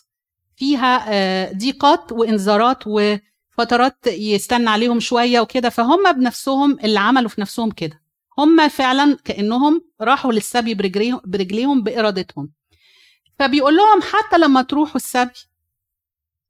فيها 0.56 1.04
آه، 1.08 1.52
ضيقات 1.52 2.12
وإنذارات 2.12 2.78
وفترات 2.86 4.06
يستنى 4.06 4.70
عليهم 4.70 5.00
شوية 5.00 5.40
وكده. 5.40 5.68
فهم 5.68 6.12
بنفسهم 6.12 6.78
اللي 6.84 7.00
عملوا 7.00 7.28
في 7.28 7.40
نفسهم 7.40 7.70
كده. 7.70 8.02
هم 8.38 8.68
فعلا 8.68 9.16
كأنهم 9.24 9.84
راحوا 10.00 10.32
للسبي 10.32 10.74
برجليهم, 10.74 11.20
برجليهم 11.24 11.82
بإرادتهم. 11.82 12.50
فبيقول 13.38 13.76
لهم 13.76 14.00
حتى 14.02 14.38
لما 14.38 14.62
تروحوا 14.62 14.96
السبي 14.96 15.30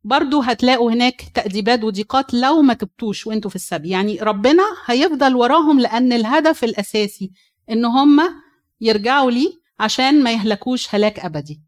برضو 0.05 0.41
هتلاقوا 0.41 0.93
هناك 0.93 1.23
تأديبات 1.35 1.85
وضيقات 1.85 2.35
لو 2.35 2.62
ما 2.62 2.75
تبتوش 2.75 3.27
وانتوا 3.27 3.51
في 3.51 3.57
السبي. 3.57 3.88
يعني 3.88 4.19
ربنا 4.21 4.62
هيفضل 4.87 5.37
وراهم 5.37 5.81
لأن 5.81 6.12
الهدف 6.12 6.65
الأساسي 6.65 7.33
إن 7.71 7.85
هم 7.85 8.21
يرجعوا 8.81 9.31
لي 9.31 9.61
عشان 9.81 10.23
ما 10.23 10.33
يهلكوش 10.33 10.95
هلاك 10.95 11.21
أبدي. 11.21 11.61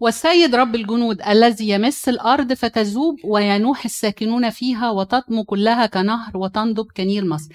والسيد 0.00 0.54
رب 0.54 0.74
الجنود 0.74 1.22
الذي 1.22 1.68
يمس 1.68 2.08
الأرض 2.08 2.52
فتذوب 2.52 3.16
وينوح 3.24 3.84
الساكنون 3.84 4.50
فيها 4.50 4.90
وتطمو 4.90 5.44
كلها 5.44 5.86
كنهر 5.86 6.36
وتنضب 6.36 6.86
كنيل 6.96 7.28
مصر. 7.28 7.48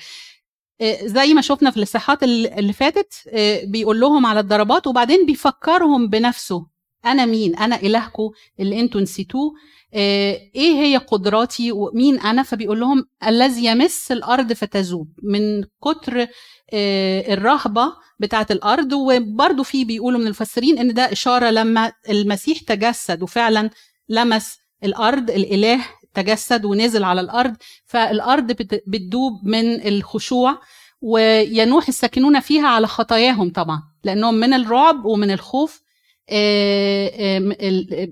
آه، 0.82 1.06
زي 1.06 1.34
ما 1.34 1.42
شفنا 1.42 1.72
في 1.72 1.78
الاصحاحات 1.78 2.24
اللي 2.24 2.74
فاتت 2.74 3.14
آه، 3.28 3.66
بيقول 3.66 4.00
لهم 4.00 4.26
على 4.26 4.40
الضربات 4.40 4.88
وبعدين 4.88 5.26
بيفكرهم 5.26 6.08
بنفسه. 6.08 6.75
أنا 7.06 7.26
مين؟ 7.26 7.56
أنا 7.56 7.76
الهكم 7.76 8.30
اللي 8.60 8.80
أنتوا 8.80 9.02
نسيتوه. 9.02 9.54
آه، 9.94 10.40
إيه 10.56 10.72
هي 10.74 10.98
قدراتي؟ 10.98 11.72
ومين 11.72 12.20
أنا؟ 12.20 12.44
فبيقول 12.44 12.80
لهم 12.80 13.06
الذي 13.28 13.66
يمس 13.66 14.12
الأرض 14.12 14.54
فتذوب. 14.54 15.08
من 15.24 15.64
كتر 15.84 16.28
الرهبة 16.74 17.94
بتاعه 18.20 18.48
الأرض. 18.52 18.94
وبرده 18.94 19.64
في 19.64 19.86
بيقولوا 19.86 20.20
من 20.20 20.26
المفسرين 20.26 20.78
إن 20.78 20.94
ده 20.94 21.12
إشارة 21.12 21.50
لما 21.50 21.92
المسيح 22.10 22.60
تجسد. 22.60 23.24
وفعلا 23.24 23.70
لمس 24.10 24.58
الأرض 24.84 25.32
الإله 25.32 25.86
تجسد 26.14 26.66
ونزل 26.66 27.04
على 27.04 27.22
الأرض. 27.22 27.56
فالأرض 27.86 28.52
بتدوب 28.88 29.34
من 29.44 29.88
الخشوع. 29.88 30.62
وينوح 31.02 31.88
الساكنون 31.88 32.40
فيها 32.40 32.68
على 32.68 32.88
خطاياهم 32.88 33.50
طبعا. 33.52 33.82
لأنهم 34.04 34.34
من 34.34 34.54
الرعب 34.54 35.06
ومن 35.06 35.32
الخوف. 35.32 35.85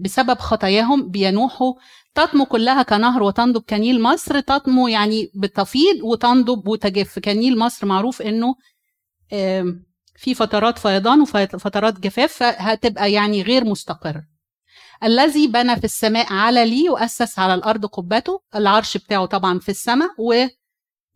بسبب 0.01 0.39
خطاياهم 0.39 1.09
بينوحوا. 1.09 1.73
تطمو 2.15 2.45
كلها 2.45 2.83
كنهر 2.83 3.23
وتنضب 3.23 3.61
كنيل 3.69 4.01
مصر. 4.01 4.39
تطمو 4.39 4.87
يعني 4.87 5.31
بتفيض 5.35 6.03
وتنضب 6.03 6.67
وتجف. 6.67 7.19
كنيل 7.19 7.59
مصر 7.59 7.87
معروف 7.87 8.21
إنه 8.21 8.55
في 10.15 10.33
فترات 10.35 10.77
فيضان 10.77 11.21
وفترات 11.21 11.99
جفاف 11.99 12.33
فهتبقى 12.33 13.11
يعني 13.11 13.41
غير 13.41 13.65
مستقر. 13.65 14.21
الذي 15.03 15.47
بنى 15.47 15.75
في 15.75 15.83
السماء 15.83 16.33
على 16.33 16.65
لي 16.65 16.89
وأسس 16.89 17.39
على 17.39 17.53
الأرض 17.53 17.85
قبته. 17.85 18.41
العرش 18.55 18.97
بتاعه 18.97 19.25
طبعا 19.25 19.59
في 19.59 19.69
السماء 19.69 20.09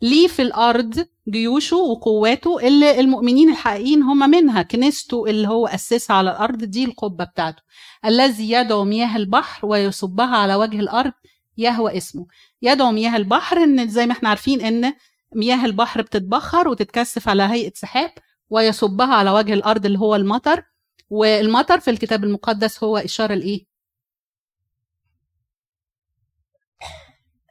ولي 0.04 0.28
في 0.28 0.42
الأرض 0.42 1.08
جيوشه 1.30 1.78
وقواته 1.78 2.68
اللي 2.68 3.00
المؤمنين 3.00 3.50
الحقيقيين 3.50 4.04
هم 4.04 4.30
منها 4.30 4.62
كنيسته 4.62 5.26
اللي 5.26 5.48
هو 5.48 5.68
أسسها 5.68 6.16
على 6.16 6.32
الأرض 6.32 6.64
دي 6.64 6.84
القبة 6.86 7.24
بتاعته. 7.26 7.64
الذي 8.06 8.52
يدعو 8.52 8.84
مياه 8.86 9.16
البحر 9.18 9.66
ويصبها 9.66 10.38
على 10.38 10.56
وجه 10.56 10.80
الأرض 10.80 11.14
يهوى 11.58 11.98
اسمه. 11.98 12.28
يدعو 12.62 12.92
مياه 12.92 13.16
البحر 13.18 13.58
إن 13.58 13.88
زي 13.88 14.06
ما 14.06 14.12
إحنا 14.12 14.30
عارفين 14.30 14.62
إن 14.62 14.94
مياه 15.36 15.66
البحر 15.66 16.02
بتتبخر 16.02 16.68
وتتكثف 16.68 17.30
على 17.30 17.44
هيئة 17.44 17.72
سحاب 17.76 18.12
ويصبها 18.50 19.14
على 19.16 19.32
وجه 19.32 19.54
الأرض 19.54 19.86
اللي 19.86 20.00
هو 20.00 20.16
المطر. 20.16 20.64
والمطر 21.10 21.80
في 21.80 21.90
الكتاب 21.92 22.24
المقدس 22.24 22.84
هو 22.84 22.98
إشارة 22.98 23.34
لإيه؟ 23.34 23.66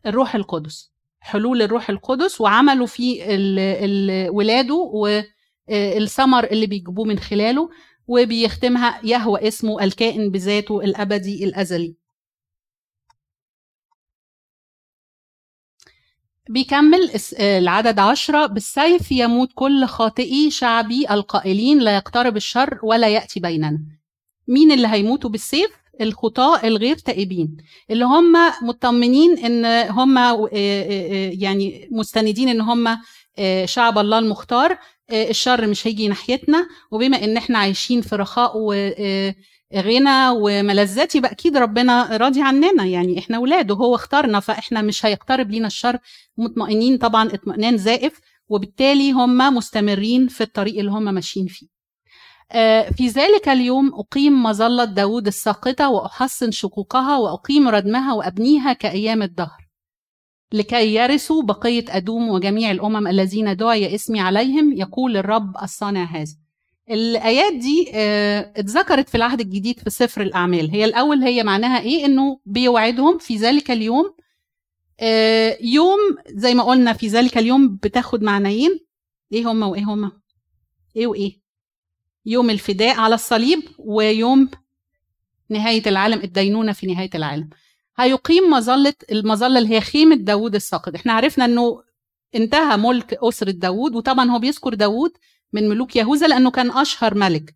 الروح 0.07 0.35
القدس. 0.35 0.96
حلول 1.27 1.63
الروح 1.63 1.91
القدس 1.91 2.41
وعملوا 2.41 2.87
فيه 2.87 3.25
ولاده 4.31 4.75
والثمر 4.75 6.45
اللي 6.45 6.67
بيجيبوه 6.67 7.05
من 7.05 7.19
خلاله 7.19 7.71
وبيختمها 8.07 9.01
يهوى 9.05 9.49
اسمه 9.49 9.85
الكائن 9.85 10.31
بذاته 10.31 10.81
الأبدي 10.81 11.45
الأزلي. 11.45 11.97
بيكمل 16.49 17.11
العدد 17.41 17.99
عشرة. 17.99 18.47
بالسيف 18.47 19.13
يموت 19.13 19.49
كل 19.55 19.87
خاطئي 19.87 20.51
شعبي 20.51 21.11
القائلين 21.11 21.79
لا 21.79 21.97
يقترب 21.97 22.37
الشر 22.37 22.79
ولا 22.83 23.09
يأتي 23.09 23.41
بيننا. 23.41 23.81
مين 24.49 24.73
اللي 24.73 24.89
هيموتوا 24.89 25.31
بالسيف؟ 25.31 25.71
الخطاة 26.01 26.67
الغير 26.67 26.97
تائبين 26.97 27.57
اللي 27.91 28.05
هم 28.05 28.33
مطمنين 28.63 29.39
إن 29.39 29.91
هم 29.91 30.19
آه، 30.19 30.33
آه، 30.33 30.49
آه، 30.53 31.31
يعني 31.39 31.89
مستندين 31.93 32.49
إن 32.49 32.61
هم 32.61 32.99
شعب 33.65 33.99
الله 33.99 34.19
المختار 34.19 34.79
الشر 35.13 35.67
مش 35.67 35.87
هيجي 35.87 36.09
ناحيتنا 36.09 36.69
وبما 36.91 37.25
إن 37.25 37.37
إحنا 37.37 37.59
عايشين 37.59 38.01
في 38.01 38.17
رخاء 38.17 38.59
وغنى 38.59 40.29
وملذات 40.29 41.15
يبقى 41.15 41.33
أكيد 41.33 41.57
ربنا 41.57 42.17
راضي 42.17 42.43
عننا 42.43 42.85
يعني 42.85 43.19
إحنا 43.19 43.39
ولاده 43.39 43.75
هو 43.75 43.95
اختارنا 43.95 44.41
فإحنا 44.41 44.83
مش 44.83 45.07
هيقترب 45.07 45.51
لينا 45.51 45.67
الشر 45.67 45.99
مطمئنين 46.39 46.99
طبعا 46.99 47.29
اطمئنان 47.35 47.77
زائف 47.79 48.21
وبالتالي 48.49 49.13
هم 49.13 49.55
مستمرين 49.55 50.29
في 50.29 50.41
الطريق 50.41 50.79
اللي 50.79 50.91
هم 50.91 51.15
ماشيين 51.15 51.47
فيه. 51.47 51.76
في 52.97 53.09
ذلك 53.09 53.49
اليوم 53.49 53.95
أقيم 53.95 54.43
مظلة 54.43 54.85
داود 54.85 55.27
الساقطة 55.27 55.89
وأحصن 55.89 56.51
شقوقها 56.51 57.19
وأقيم 57.19 57.69
ردمها 57.69 58.15
وأبنيها 58.15 58.73
كأيام 58.73 59.23
الدهر 59.23 59.67
لكي 60.53 60.95
يرثوا 60.95 61.43
بقية 61.43 61.85
أدوم 61.89 62.29
وجميع 62.29 62.71
الأمم 62.71 63.07
الذين 63.07 63.57
دعي 63.57 63.95
اسمي 63.95 64.21
عليهم 64.21 64.73
يقول 64.73 65.17
الرب 65.17 65.57
الصانع 65.63 66.05
هذا. 66.05 66.37
الآيات 66.91 67.53
دي 67.53 67.91
آه، 67.95 68.53
اتذكرت 68.57 69.09
في 69.09 69.15
العهد 69.15 69.41
الجديد 69.41 69.79
في 69.81 69.91
سفر 69.91 70.23
الأعمال. 70.23 70.71
هي 70.71 70.85
الأول 70.85 71.23
هي 71.23 71.43
معناها 71.43 71.81
إيه؟ 71.81 72.05
إنه 72.07 72.41
بيوعدهم 72.47 73.19
في 73.19 73.37
ذلك 73.37 73.71
اليوم 73.71 74.15
آه، 75.01 75.59
يوم 75.61 75.99
زي 76.29 76.55
ما 76.55 76.63
قلنا 76.63 76.93
في 76.93 77.07
ذلك 77.09 77.39
اليوم 77.39 77.77
بتاخد 77.77 78.23
معنيين. 78.23 78.81
إيه 79.33 79.51
هما 79.53 79.67
وإيه 79.67 79.85
هما؟ 79.85 80.13
إيه 80.97 81.07
وإيه؟ 81.07 81.46
يوم 82.27 82.51
الفداء 82.51 83.01
على 83.01 83.15
الصليب 83.15 83.63
ويوم 83.79 84.51
نهاية 85.51 85.83
العالم 85.87 86.21
الدينونة 86.21 86.73
في 86.73 86.87
نهاية 86.87 87.11
العالم. 87.15 87.51
هيقيم 87.97 88.51
مظلة 88.51 88.95
المظلة 89.13 89.59
اللي 89.59 89.75
هي 89.75 89.81
خيمة 89.81 90.17
داوود 90.17 90.55
الساقط. 90.55 90.95
إحنا 90.95 91.13
عرفنا 91.13 91.45
انه 91.45 91.83
انتهى 92.35 92.77
ملك 92.77 93.15
أسرة 93.15 93.51
داوود 93.51 93.95
وطبعا 93.95 94.31
هو 94.31 94.39
بيذكر 94.39 94.75
داوود 94.75 95.13
من 95.53 95.69
ملوك 95.69 95.97
يهوذا 95.97 96.29
لأنه 96.29 96.51
كان 96.51 96.71
أشهر 96.71 97.15
ملك. 97.15 97.55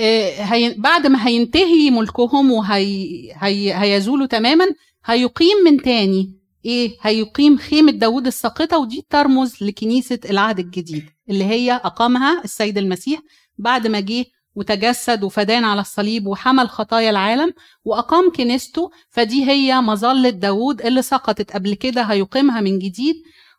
آه، 0.00 0.30
هي 0.30 0.74
بعد 0.78 1.06
ما 1.06 1.26
هينتهي 1.26 1.90
ملكهم 1.90 2.50
وهيزولوا 2.52 4.24
هي 4.24 4.28
تماما 4.28 4.66
هيقيم 5.04 5.56
من 5.64 5.82
تاني. 5.82 6.36
إيه؟ 6.64 6.96
هيقيم 7.00 7.58
خيمة 7.58 7.92
داوود 7.92 8.26
الساقطة 8.26 8.78
ودي 8.78 9.06
ترمز 9.10 9.62
لكنيسة 9.62 10.18
العهد 10.30 10.58
الجديد. 10.58 11.15
اللي 11.30 11.44
هي 11.44 11.72
أقامها 11.72 12.40
السيد 12.44 12.78
المسيح 12.78 13.20
بعد 13.58 13.86
ما 13.86 14.00
جه 14.00 14.24
وتجسد 14.54 15.24
وفدان 15.24 15.64
على 15.64 15.80
الصليب 15.80 16.26
وحمل 16.26 16.68
خطايا 16.68 17.10
العالم 17.10 17.52
وأقام 17.84 18.32
كنيسته 18.32 18.90
فدي 19.10 19.50
هي 19.50 19.80
مظلة 19.80 20.30
داوود 20.30 20.82
اللي 20.82 21.02
سقطت. 21.02 21.52
قبل 21.52 21.74
كده 21.74 22.02
هيقيمها 22.02 22.60
من 22.60 22.78
جديد 22.78 23.14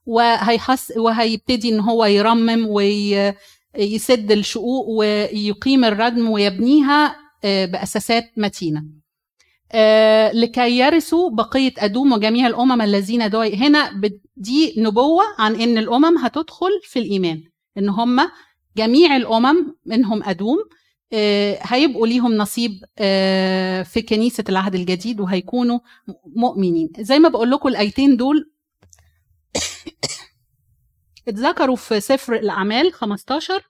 وهيحس 0.06 0.94
وهيبتدي 0.98 1.70
إن 1.70 1.80
هو 1.80 2.06
يرمم 2.06 2.68
ويسد 2.68 4.32
الشقوق 4.32 4.86
ويقيم 4.90 5.86
الردم 5.86 6.30
ويبنيها 6.30 7.16
آه، 7.44 7.66
بأساسات 7.66 8.24
متينة. 8.38 8.84
آه، 9.72 10.32
لكي 10.32 10.78
يرثوا 10.78 11.30
بقية 11.30 11.74
أدوم 11.78 12.12
وجميع 12.14 12.48
الأمم 12.48 12.82
الذين 12.82 13.30
دعي 13.30 13.56
هنا 13.56 14.02
دي 14.38 14.74
نبوة 14.78 15.24
عن 15.40 15.56
إن 15.62 15.78
الأمم 15.78 16.18
هتدخل 16.18 16.72
في 16.84 17.00
الإيمان. 17.00 17.44
إن 17.78 17.90
هم 17.90 18.32
جميع 18.78 19.16
الأمم 19.16 19.76
منهم 19.86 20.24
أدوم 20.24 20.58
آه، 21.14 21.60
هيبقوا 21.62 22.08
ليهم 22.08 22.34
نصيب 22.34 22.84
آه، 23.00 23.84
في 23.84 24.02
كنيسة 24.02 24.44
العهد 24.50 24.76
الجديد 24.76 25.20
وهيكونوا 25.20 25.80
مؤمنين. 26.26 26.90
زي 27.00 27.20
ما 27.20 27.30
بقول 27.30 27.52
لكم 27.52 27.70
الآيتين 27.70 28.18
دول 28.18 28.52
اتذكروا 31.28 31.76
في 31.76 32.00
سفر 32.00 32.36
الأعمال 32.36 32.94
15 32.94 33.70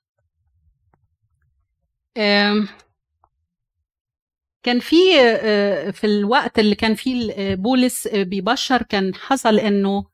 كان 4.63 4.79
في 4.79 4.95
آه، 5.21 5.91
في 5.91 6.07
الوقت 6.07 6.59
اللي 6.59 6.75
كان 6.75 6.95
فيه 6.95 7.55
بولس 7.55 8.07
بيبشر 8.07 8.81
كان 8.81 9.15
حصل 9.15 9.59
إنه 9.59 10.05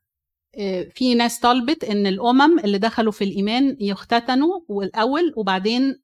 في 0.94 1.14
ناس 1.14 1.38
طلبت 1.40 1.84
إن 1.84 2.06
الأمم 2.06 2.58
اللي 2.58 2.78
دخلوا 2.78 3.12
في 3.12 3.24
الإيمان 3.24 3.76
يختتنوا 3.80 4.60
الأول 4.70 5.32
وبعدين 5.36 6.02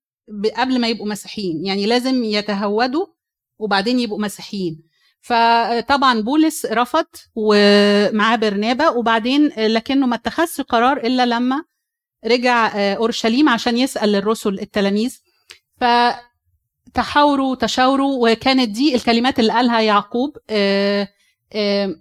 قبل 0.57 0.81
ما 0.81 0.89
يبقوا 0.89 1.09
مسيحيين. 1.09 1.67
يعني 1.67 1.87
لازم 1.87 2.25
يتهودوا 2.25 3.07
وبعدين 3.59 4.01
يبقوا 4.01 4.19
مسيحيين. 4.21 4.83
فطبعا 5.21 6.21
بولس 6.21 6.67
رفض 6.67 7.07
ومعاه 7.35 8.37
برنابا 8.37 8.89
وبعدين 8.89 9.47
لكنه 9.57 10.07
ما 10.07 10.15
اتخذش 10.17 10.61
قرار 10.61 10.97
إلا 10.97 11.27
لما 11.27 11.65
رجع 12.27 12.73
أورشليم 12.97 13.49
عشان 13.49 13.77
يسأل 13.77 14.15
الرسل 14.15 14.61
التلاميذ. 14.61 15.19
ف 15.81 15.85
تحاوروا 16.95 17.55
تشاوروا 17.55 18.31
وكانت 18.31 18.69
دي 18.69 18.95
الكلمات 18.95 19.39
اللي 19.41 19.53
قالها 19.53 19.81
يعقوب 19.81 20.37
آه، 20.51 21.09
آه، 21.53 21.95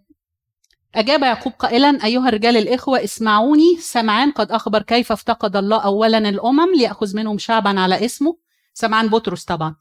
أجاب 0.95 1.21
يعقوب 1.23 1.53
قائلا 1.59 2.05
أيها 2.05 2.29
الرجال 2.29 2.57
الإخوة 2.57 3.03
اسمعوني. 3.03 3.77
سمعان 3.79 4.31
قد 4.31 4.51
أخبر 4.51 4.81
كيف 4.81 5.11
افتقد 5.11 5.55
الله 5.55 5.77
أولا 5.79 6.17
الأمم 6.17 6.75
ليأخذ 6.75 7.15
منهم 7.15 7.37
شعبا 7.37 7.79
على 7.79 8.05
اسمه. 8.05 8.37
سمعان 8.73 9.07
بطرس 9.07 9.43
طبعا. 9.43 9.75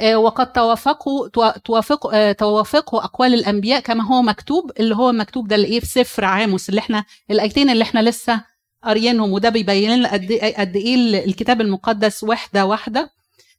آه، 0.00 0.16
وقد 0.16 0.52
توافقوا 0.52 1.28
توافقوا 1.64 2.32
توافقوا 2.32 3.04
أقوال 3.04 3.34
الأنبياء 3.34 3.80
كما 3.80 4.04
هو 4.04 4.22
مكتوب 4.22 4.72
اللي 4.80 4.96
هو 4.96 5.12
مكتوب 5.12 5.48
ده 5.48 5.56
اللي 5.56 5.66
إيه 5.66 5.80
في 5.80 5.86
سفر 5.86 6.24
عاموس 6.24 6.68
اللي 6.68 6.78
إحنا 6.78 7.04
الآيتين 7.30 7.70
اللي 7.70 7.82
إحنا 7.82 8.00
لسه 8.00 8.44
قاريينهم 8.84 9.32
وده 9.32 9.48
بيبين 9.48 9.90
لنا 9.98 10.12
قد 10.12 10.30
إيه 10.30 10.56
قد 10.56 10.76
إيه 10.76 11.24
الكتاب 11.24 11.60
المقدس 11.60 12.24
وحدة 12.24 12.66
واحدة. 12.66 13.10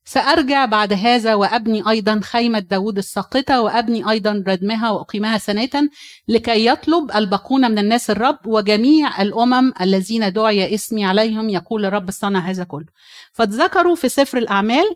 سأرجع 0.05 0.65
بعد 0.65 0.93
هذا 0.93 1.35
وأبني 1.35 1.89
أيضا 1.89 2.19
خيمة 2.23 2.59
داود 2.59 2.97
الساقطة 2.97 3.61
وأبني 3.61 4.09
أيضا 4.09 4.43
ردمها 4.47 4.91
وأقيمها 4.91 5.37
سنة 5.37 5.89
لكي 6.27 6.65
يطلب 6.65 7.11
الباقون 7.15 7.71
من 7.71 7.79
الناس 7.79 8.09
الرب 8.09 8.37
وجميع 8.45 9.21
الأمم 9.21 9.73
الذين 9.81 10.33
دعي 10.33 10.75
اسمي 10.75 11.05
عليهم 11.05 11.49
يقول 11.49 11.85
الرب 11.85 12.11
صنع 12.11 12.39
هذا 12.39 12.63
كله. 12.63 12.85
فتذكروا 13.33 13.95
في 13.95 14.09
سفر 14.09 14.37
الأعمال 14.37 14.95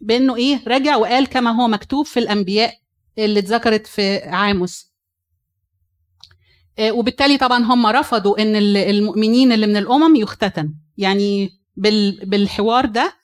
بأنه 0.00 0.36
إيه 0.36 0.60
رجع 0.68 0.96
وقال 0.96 1.26
كما 1.26 1.50
هو 1.50 1.68
مكتوب 1.68 2.06
في 2.06 2.20
الأنبياء 2.20 2.74
اللي 3.18 3.40
اتذكرت 3.40 3.86
في 3.86 4.18
عاموس. 4.18 4.90
آه، 6.78 6.92
وبالتالي 6.92 7.38
طبعا 7.38 7.64
هم 7.64 7.86
رفضوا 7.86 8.42
إن 8.42 8.56
المؤمنين 8.76 9.52
اللي 9.52 9.66
من 9.66 9.76
الأمم 9.76 10.16
يختتن. 10.16 10.74
يعني 10.96 11.50
بالحوار 12.26 12.86
ده 12.86 13.19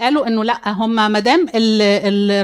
قالوا 0.00 0.26
إنه 0.26 0.44
لأ 0.44 0.72
هم 0.72 0.94
ما 0.94 1.18
دام 1.20 1.46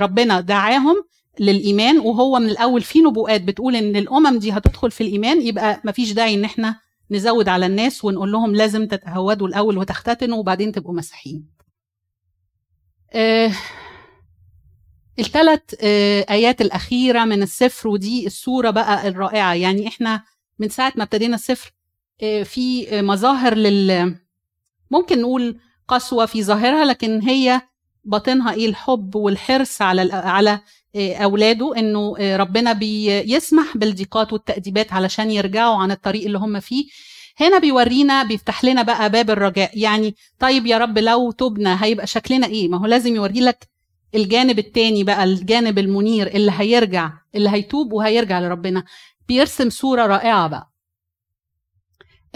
ربنا 0.02 0.40
دعاهم 0.40 0.96
للإيمان 1.40 1.98
وهو 1.98 2.38
من 2.38 2.48
الأول 2.48 2.82
في 2.82 3.00
نبوءات 3.00 3.40
بتقول 3.42 3.76
إن 3.76 3.96
الأمم 3.96 4.38
دي 4.38 4.52
هتدخل 4.52 4.90
في 4.90 5.00
الإيمان 5.00 5.42
يبقى 5.42 5.80
ما 5.84 5.92
فيش 5.92 6.12
داعي 6.12 6.34
إن 6.34 6.44
إحنا 6.44 6.80
نزود 7.10 7.48
على 7.48 7.66
الناس 7.66 8.04
ونقول 8.04 8.32
لهم 8.32 8.54
لازم 8.54 8.86
تتهودوا 8.86 9.48
الأول 9.48 9.78
وتختتنوا 9.78 10.38
وبعدين 10.38 10.72
تبقوا 10.72 10.94
مسيحيين. 10.94 11.46
آه 13.12 13.52
الثلاث 15.18 15.60
آه 15.80 16.26
آيات 16.30 16.60
الأخيرة 16.60 17.24
من 17.24 17.42
السفر 17.42 17.88
ودي 17.88 18.26
الصورة 18.26 18.70
بقى 18.70 19.08
الرائعة 19.08 19.54
يعني 19.54 19.88
إحنا 19.88 20.22
من 20.58 20.68
ساعة 20.68 20.92
ما 20.96 21.02
ابتدينا 21.04 21.34
السفر 21.34 21.72
آه 22.22 22.42
في 22.42 22.86
مظاهر 23.02 23.54
لل 23.54 24.16
ممكن 24.90 25.20
نقول 25.22 25.58
قسوة 25.88 26.26
في 26.26 26.42
ظاهرها 26.42 26.84
لكن 26.84 27.22
هي 27.22 27.60
باطنها 28.04 28.52
إيه؟ 28.54 28.66
الحب 28.66 29.14
والحرص 29.16 29.82
على 29.82 30.12
على 30.12 30.60
آه، 30.96 31.14
أولاده 31.16 31.76
إنه 31.76 32.14
آه، 32.18 32.36
ربنا 32.36 32.72
بيسمح 32.72 33.76
بالضيقات 33.76 34.32
والتأديبات 34.32 34.92
علشان 34.92 35.30
يرجعوا 35.30 35.76
عن 35.76 35.90
الطريق 35.90 36.24
اللي 36.24 36.38
هم 36.38 36.60
فيه. 36.60 36.84
هنا 37.40 37.58
بيورينا 37.58 38.22
بيفتح 38.22 38.64
لنا 38.64 38.82
بقى 38.82 39.10
باب 39.10 39.30
الرجاء. 39.30 39.78
يعني 39.78 40.14
طيب 40.38 40.66
يا 40.66 40.78
رب 40.78 40.98
لو 40.98 41.30
تبنا 41.30 41.84
هيبقى 41.84 42.06
شكلنا 42.06 42.46
إيه؟ 42.46 42.68
ما 42.68 42.78
هو 42.78 42.86
لازم 42.86 43.14
يوري 43.16 43.40
لك 43.40 43.68
الجانب 44.14 44.58
التاني 44.58 45.04
بقى 45.04 45.24
الجانب 45.24 45.78
المنير 45.78 46.26
اللي 46.26 46.52
هيرجع 46.56 47.12
اللي 47.34 47.50
هيتوب 47.50 47.92
وهيرجع 47.92 48.40
لربنا. 48.40 48.84
بيرسم 49.28 49.70
صورة 49.70 50.06
رائعة 50.06 50.48
بقى. 50.48 50.71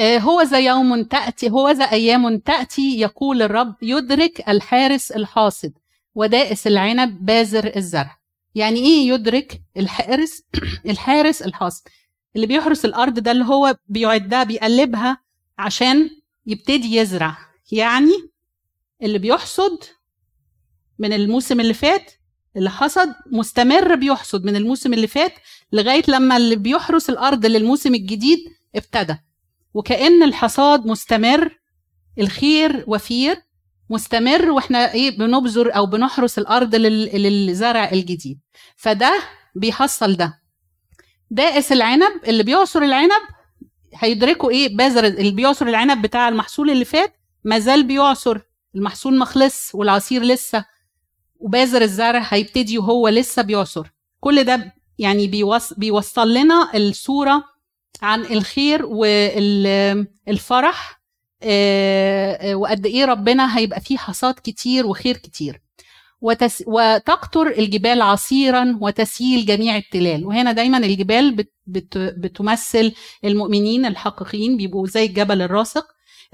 هو 0.00 0.42
ذا 0.42 0.58
يوم 0.58 1.02
تأتي 1.02 1.50
هو 1.50 1.70
ذا 1.70 1.84
أيام 1.84 2.38
تأتي 2.38 3.00
يقول 3.00 3.42
الرب 3.42 3.74
يدرك 3.82 4.48
الحارس 4.48 5.12
الحاصد 5.12 5.72
ودائس 6.14 6.66
العنب 6.66 7.26
بازر 7.26 7.76
الزرع. 7.76 8.18
يعني 8.54 8.80
إيه 8.80 9.08
يدرك 9.08 9.62
الحارس؟ 9.76 10.42
الحارس 10.90 11.42
الحاصد. 11.42 11.88
اللي 12.36 12.46
بيحرس 12.46 12.84
الأرض 12.84 13.18
ده 13.18 13.30
اللي 13.30 13.44
هو 13.44 13.76
بيعدها 13.88 14.44
بيقلبها 14.44 15.18
عشان 15.58 16.10
يبتدي 16.46 16.96
يزرع. 16.96 17.36
يعني 17.72 18.30
اللي 19.02 19.18
بيحصد 19.18 19.78
من 20.98 21.12
الموسم 21.12 21.60
اللي 21.60 21.74
فات 21.74 22.12
اللي 22.56 22.70
حصد 22.70 23.14
مستمر 23.32 23.94
بيحصد 23.94 24.44
من 24.44 24.56
الموسم 24.56 24.92
اللي 24.92 25.06
فات 25.06 25.32
لغاية 25.72 26.02
لما 26.08 26.36
اللي 26.36 26.56
بيحرس 26.56 27.10
الأرض 27.10 27.46
للموسم 27.46 27.94
الجديد 27.94 28.38
ابتدى. 28.76 29.16
وكأن 29.76 30.22
الحصاد 30.22 30.86
مستمر 30.86 31.58
الخير 32.18 32.84
وفير 32.86 33.42
مستمر 33.90 34.50
وإحنا 34.50 34.92
إيه 34.92 35.18
بنبذر 35.18 35.76
أو 35.76 35.86
بنحرس 35.86 36.38
الأرض 36.38 36.74
للزرع 36.74 37.90
الجديد. 37.92 38.40
فده 38.76 39.22
بيحصل 39.54 40.14
ده. 40.16 40.42
دائس 41.30 41.72
العنب 41.72 42.12
اللي 42.28 42.42
بيعصر 42.42 42.82
العنب 42.82 43.22
هيدركوا 43.94 44.50
إيه 44.50 44.76
بذر 44.76 45.04
اللي 45.06 45.30
بيعصر 45.30 45.66
العنب 45.66 46.02
بتاع 46.02 46.28
المحصول 46.28 46.70
اللي 46.70 46.84
فات 46.84 47.14
ما 47.44 47.58
زال 47.58 47.82
بيعصر. 47.84 48.38
المحصول 48.74 49.18
مخلص 49.18 49.74
والعصير 49.74 50.22
لسه 50.22 50.64
وبازر 51.40 51.82
الزرع 51.82 52.26
هيبتدي 52.28 52.78
وهو 52.78 53.08
لسه 53.08 53.42
بيعصر. 53.42 53.86
كل 54.20 54.44
ده 54.44 54.74
يعني 54.98 55.26
بيوصل 55.76 56.34
لنا 56.34 56.70
الصورة 56.76 57.55
عن 58.02 58.20
الخير 58.24 58.86
والفرح 58.86 60.96
آه، 61.42 62.52
آه، 62.52 62.54
وقد 62.54 62.86
إيه 62.86 63.04
ربنا 63.04 63.58
هيبقى 63.58 63.80
فيه 63.80 63.96
حصاد 63.96 64.34
كتير 64.44 64.86
وخير 64.86 65.16
كتير. 65.16 65.60
وتس 66.20 66.64
وتقطر 66.66 67.46
الجبال 67.46 68.02
عصيرا 68.02 68.78
وتسيل 68.80 69.46
جميع 69.46 69.76
التلال. 69.76 70.26
وهنا 70.26 70.52
دايما 70.52 70.78
الجبال 70.78 71.36
بت 71.36 71.52
بت 71.66 71.98
بتمثل 71.98 72.92
المؤمنين 73.24 73.86
الحقيقيين 73.86 74.56
بيبقوا 74.56 74.86
زي 74.86 75.04
الجبل 75.06 75.42
الراسخ 75.42 75.84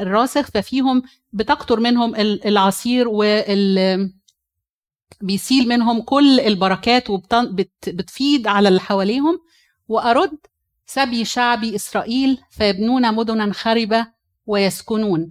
الراسخ 0.01 0.51
ففيهم 0.51 1.03
بتقطر 1.33 1.81
منهم 1.81 2.15
العصير 2.47 3.09
وال 3.09 4.13
بيسيل 5.21 5.69
منهم 5.69 6.03
كل 6.03 6.41
البركات 6.41 7.11
وبتفيض 7.11 8.47
على 8.47 8.69
اللي 8.69 8.81
حواليهم. 8.81 9.39
وأرد 9.89 10.39
سبي 10.87 11.25
شعبي 11.25 11.77
إسرائيل 11.77 12.39
فيبنون 12.51 13.15
مدنا 13.15 13.53
خربة 13.53 14.07
ويسكنون. 14.47 15.29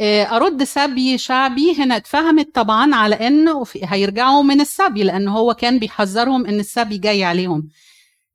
آه، 0.00 0.24
أرد 0.24 0.64
سبي 0.64 1.18
شعبي 1.18 1.74
هنا 1.78 1.96
اتفهمت 1.96 2.54
طبعا 2.54 2.94
على 2.94 3.14
أنه 3.14 3.64
هيرجعوا 3.82 4.42
من 4.42 4.60
السبي 4.60 5.02
لأن 5.02 5.28
هو 5.28 5.54
كان 5.54 5.78
بيحذرهم 5.78 6.46
أن 6.46 6.60
السبي 6.60 6.98
جاي 6.98 7.24
عليهم. 7.24 7.68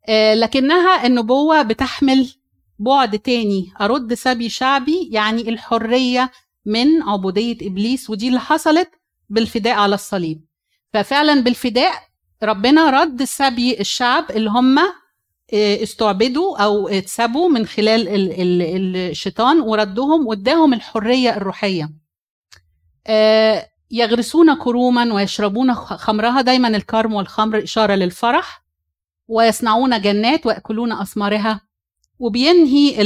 آه، 0.07 0.33
لكنها 0.33 1.05
النبوة 1.05 1.61
بتحمل 1.61 2.33
بعد 2.79 3.19
تاني. 3.19 3.71
أرد 3.81 4.13
سبي 4.13 4.49
شعبي 4.49 5.09
يعني 5.11 5.49
الحرية 5.49 6.31
من 6.65 7.03
عبودية 7.03 7.57
إبليس 7.61 8.09
ودي 8.09 8.27
اللي 8.27 8.39
حصلت 8.39 8.89
بالفداء 9.29 9.73
على 9.73 9.95
الصليب. 9.95 10.45
ففعلا 10.93 11.41
بالفداء 11.41 11.93
ربنا 12.43 12.89
رد 12.89 13.23
سبي 13.23 13.79
الشعب 13.79 14.31
اللي 14.31 14.49
هم 14.49 14.79
استعبدوا 15.53 16.57
أو 16.57 16.87
اتسبوا 16.87 17.49
من 17.49 17.65
خلال 17.65 18.07
الشيطان 18.95 19.61
وردهم 19.61 20.27
واداهم 20.27 20.73
الحرية 20.73 21.37
الروحية. 21.37 21.89
آه، 23.07 23.69
يغرسون 23.91 24.55
كروما 24.55 25.13
ويشربون 25.13 25.73
خمرها 25.73 26.41
دايما 26.41 26.67
الكرم 26.67 27.13
والخمر 27.13 27.63
إشارة 27.63 27.93
للفرح 27.93 28.63
ويصنعون 29.27 30.01
جنات 30.01 30.45
ويأكلون 30.45 30.91
أثمارها 30.91 31.61
وبينهي 32.19 33.01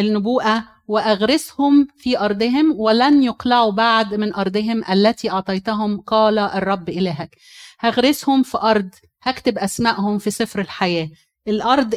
النبوءة 0.00 0.64
وأغرسهم 0.88 1.88
في 1.96 2.18
أرضهم 2.18 2.74
ولن 2.80 3.22
يقلعوا 3.22 3.70
بعد 3.72 4.14
من 4.14 4.34
أرضهم 4.34 4.84
التي 4.90 5.30
أعطيتهم 5.30 6.00
قال 6.00 6.38
الرب 6.38 6.88
إلهك. 6.88 7.36
هغرسهم 7.80 8.42
في 8.42 8.58
أرض 8.58 8.90
هكتب 9.22 9.58
اسمائهم 9.58 10.18
في 10.18 10.30
سفر 10.30 10.60
الحياة. 10.60 11.10
الأرض 11.48 11.94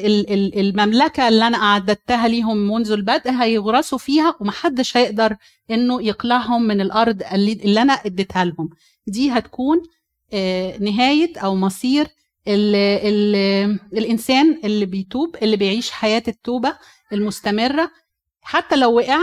المملكة 0.55 1.27
اللي 1.27 1.47
أنا 1.47 1.57
أعددتها 1.57 2.27
ليهم 2.27 2.57
منذ 2.57 2.91
البدء 2.91 3.31
هيغرسوا 3.31 3.97
فيها 3.97 4.35
ومحدش 4.39 4.97
هيقدر 4.97 5.35
إنه 5.71 6.01
يقلعهم 6.03 6.63
من 6.63 6.81
الأرض 6.81 7.23
اللي, 7.33 7.81
أنا 7.81 7.93
اديتها 7.93 8.45
لهم. 8.45 8.69
دي 9.07 9.31
هتكون 9.31 9.81
آه، 10.33 10.77
نهاية 10.77 11.37
أو 11.39 11.55
مصير 11.55 12.07
ال 12.47 12.75
ال 12.75 13.35
الإنسان 13.93 14.59
اللي 14.63 14.85
بيتوب 14.85 15.35
اللي 15.41 15.57
بيعيش 15.57 15.91
حياة 15.91 16.23
التوبة 16.27 16.75
المستمرة. 17.13 17.91
حتى 18.41 18.75
لو 18.75 18.97
وقع 18.97 19.19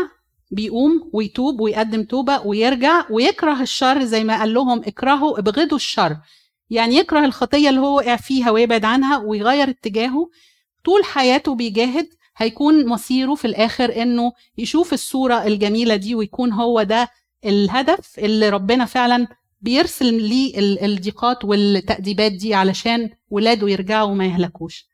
بيقوم 0.50 1.10
ويتوب 1.12 1.60
ويقدم 1.60 2.02
توبة 2.04 2.40
ويرجع 2.46 3.04
ويكره 3.10 3.62
الشر 3.62 4.04
زي 4.04 4.24
ما 4.24 4.38
قال 4.38 4.54
لهم 4.54 4.78
اكرهوا 4.78 5.38
ابغضوا 5.38 5.76
الشر. 5.76 6.16
يعني 6.70 6.96
يكره 6.96 7.24
الخطية 7.24 7.68
اللي 7.68 7.80
هو 7.80 7.96
وقع 7.96 8.16
فيها 8.16 8.50
ويبعد 8.50 8.84
عنها 8.84 9.18
ويغير 9.18 9.68
اتجاهه 9.70 10.30
طول 10.84 11.04
حياته 11.04 11.54
بيجاهد 11.54 12.08
هيكون 12.36 12.86
مصيره 12.86 13.34
في 13.34 13.44
الآخر 13.44 14.02
إنه 14.02 14.32
يشوف 14.58 14.92
الصورة 14.92 15.44
الجميلة 15.46 15.96
دي 15.96 16.14
ويكون 16.14 16.52
هو 16.52 16.82
ده 16.82 17.08
الهدف 17.44 18.18
اللي 18.18 18.48
ربنا 18.48 18.84
فعلا 18.84 19.26
بيرسل 19.60 20.14
ليه 20.22 20.52
الضيقات 20.84 21.44
والتأديبات 21.44 22.32
دي 22.32 22.54
علشان 22.54 23.10
ولاده 23.30 23.68
يرجعوا 23.68 24.10
وما 24.10 24.26
يهلكوش. 24.26 24.86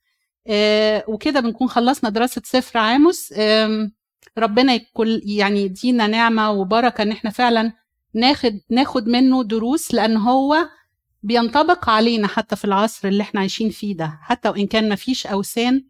آه 0.47 1.05
وكده 1.09 1.41
بنكون 1.41 1.69
خلصنا 1.69 2.11
دراسة 2.11 2.43
سفر 2.45 2.79
عاموس. 2.79 3.33
آه 3.37 3.91
ربنا 4.39 4.75
يكون 4.75 5.21
يعني 5.25 5.63
يدينا 5.63 6.07
نعمة 6.07 6.51
وبركة 6.51 7.03
إن 7.03 7.11
إحنا 7.11 7.31
فعلا 7.31 7.73
ناخد 8.15 8.61
ناخد 8.71 9.09
منه 9.09 9.45
دروس 9.45 9.95
لأن 9.95 10.17
هو 10.17 10.57
بينطبق 11.23 11.91
علينا 11.91 12.27
حتى 12.29 12.57
في 12.57 12.65
العصر 12.65 13.09
اللي 13.09 13.23
إحنا 13.23 13.41
عايشين 13.41 13.71
فيه 13.71 13.97
ده 13.97 14.19
حتى 14.23 14.49
وإن 14.49 14.67
كان 14.67 14.89
مفيش 14.93 15.27
أوثان 15.27 15.85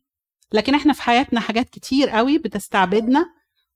لكن 0.53 0.75
إحنا 0.75 0.93
في 0.93 1.03
حياتنا 1.03 1.41
حاجات 1.41 1.69
كتير 1.71 2.09
قوي 2.11 2.39
بتستعبدنا 2.39 3.27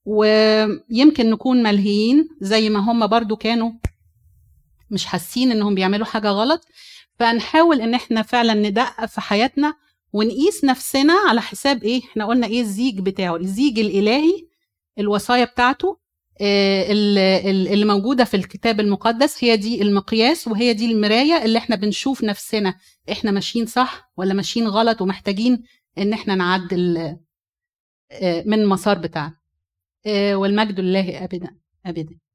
ويمكن 0.05 1.29
نكون 1.29 1.63
ملهيين 1.63 2.29
زي 2.41 2.69
ما 2.69 2.79
هم 2.79 3.07
برضو 3.07 3.35
كانوا 3.35 3.71
مش 4.91 5.05
حاسين 5.05 5.51
إنهم 5.51 5.75
بيعملوا 5.75 6.05
حاجة 6.05 6.29
غلط. 6.29 6.65
فنحاول 7.19 7.81
إن 7.81 7.93
إحنا 7.93 8.21
فعلا 8.21 8.53
ندقق 8.53 9.05
في 9.05 9.21
حياتنا 9.21 9.73
ونقيس 10.13 10.63
نفسنا 10.63 11.13
على 11.29 11.41
حساب 11.41 11.83
إيه؟ 11.83 12.01
إحنا 12.03 12.25
قلنا 12.25 12.47
إيه 12.47 12.61
الزيج 12.61 12.99
بتاعه؟ 12.99 13.35
الزيج 13.35 13.79
الإلهي 13.79 14.47
الوصايا 14.99 15.45
بتاعته 15.45 15.97
اللي 16.41 17.85
موجودة 17.85 18.23
في 18.23 18.33
الكتاب 18.37 18.79
المقدس 18.79 19.43
هي 19.43 19.57
دي 19.57 19.81
المقياس 19.81 20.47
وهي 20.47 20.73
دي 20.73 20.91
المراية 20.91 21.45
اللي 21.45 21.57
إحنا 21.57 21.75
بنشوف 21.75 22.23
نفسنا. 22.23 22.75
إحنا 23.11 23.31
ماشيين 23.31 23.65
صح 23.65 24.11
ولا 24.17 24.33
ماشيين 24.33 24.67
غلط 24.67 25.01
ومحتاجين 25.01 25.63
ان 25.97 26.13
إحنا 26.13 26.35
نعدل 26.35 26.97
آه، 28.11 28.43
من 28.45 28.53
المسار 28.59 28.97
بتاعنا؟ 28.97 29.37
آه، 30.05 30.35
والمجد 30.35 30.79
لله 30.79 31.23
أبدا 31.23 31.55
أبدا. 31.85 32.19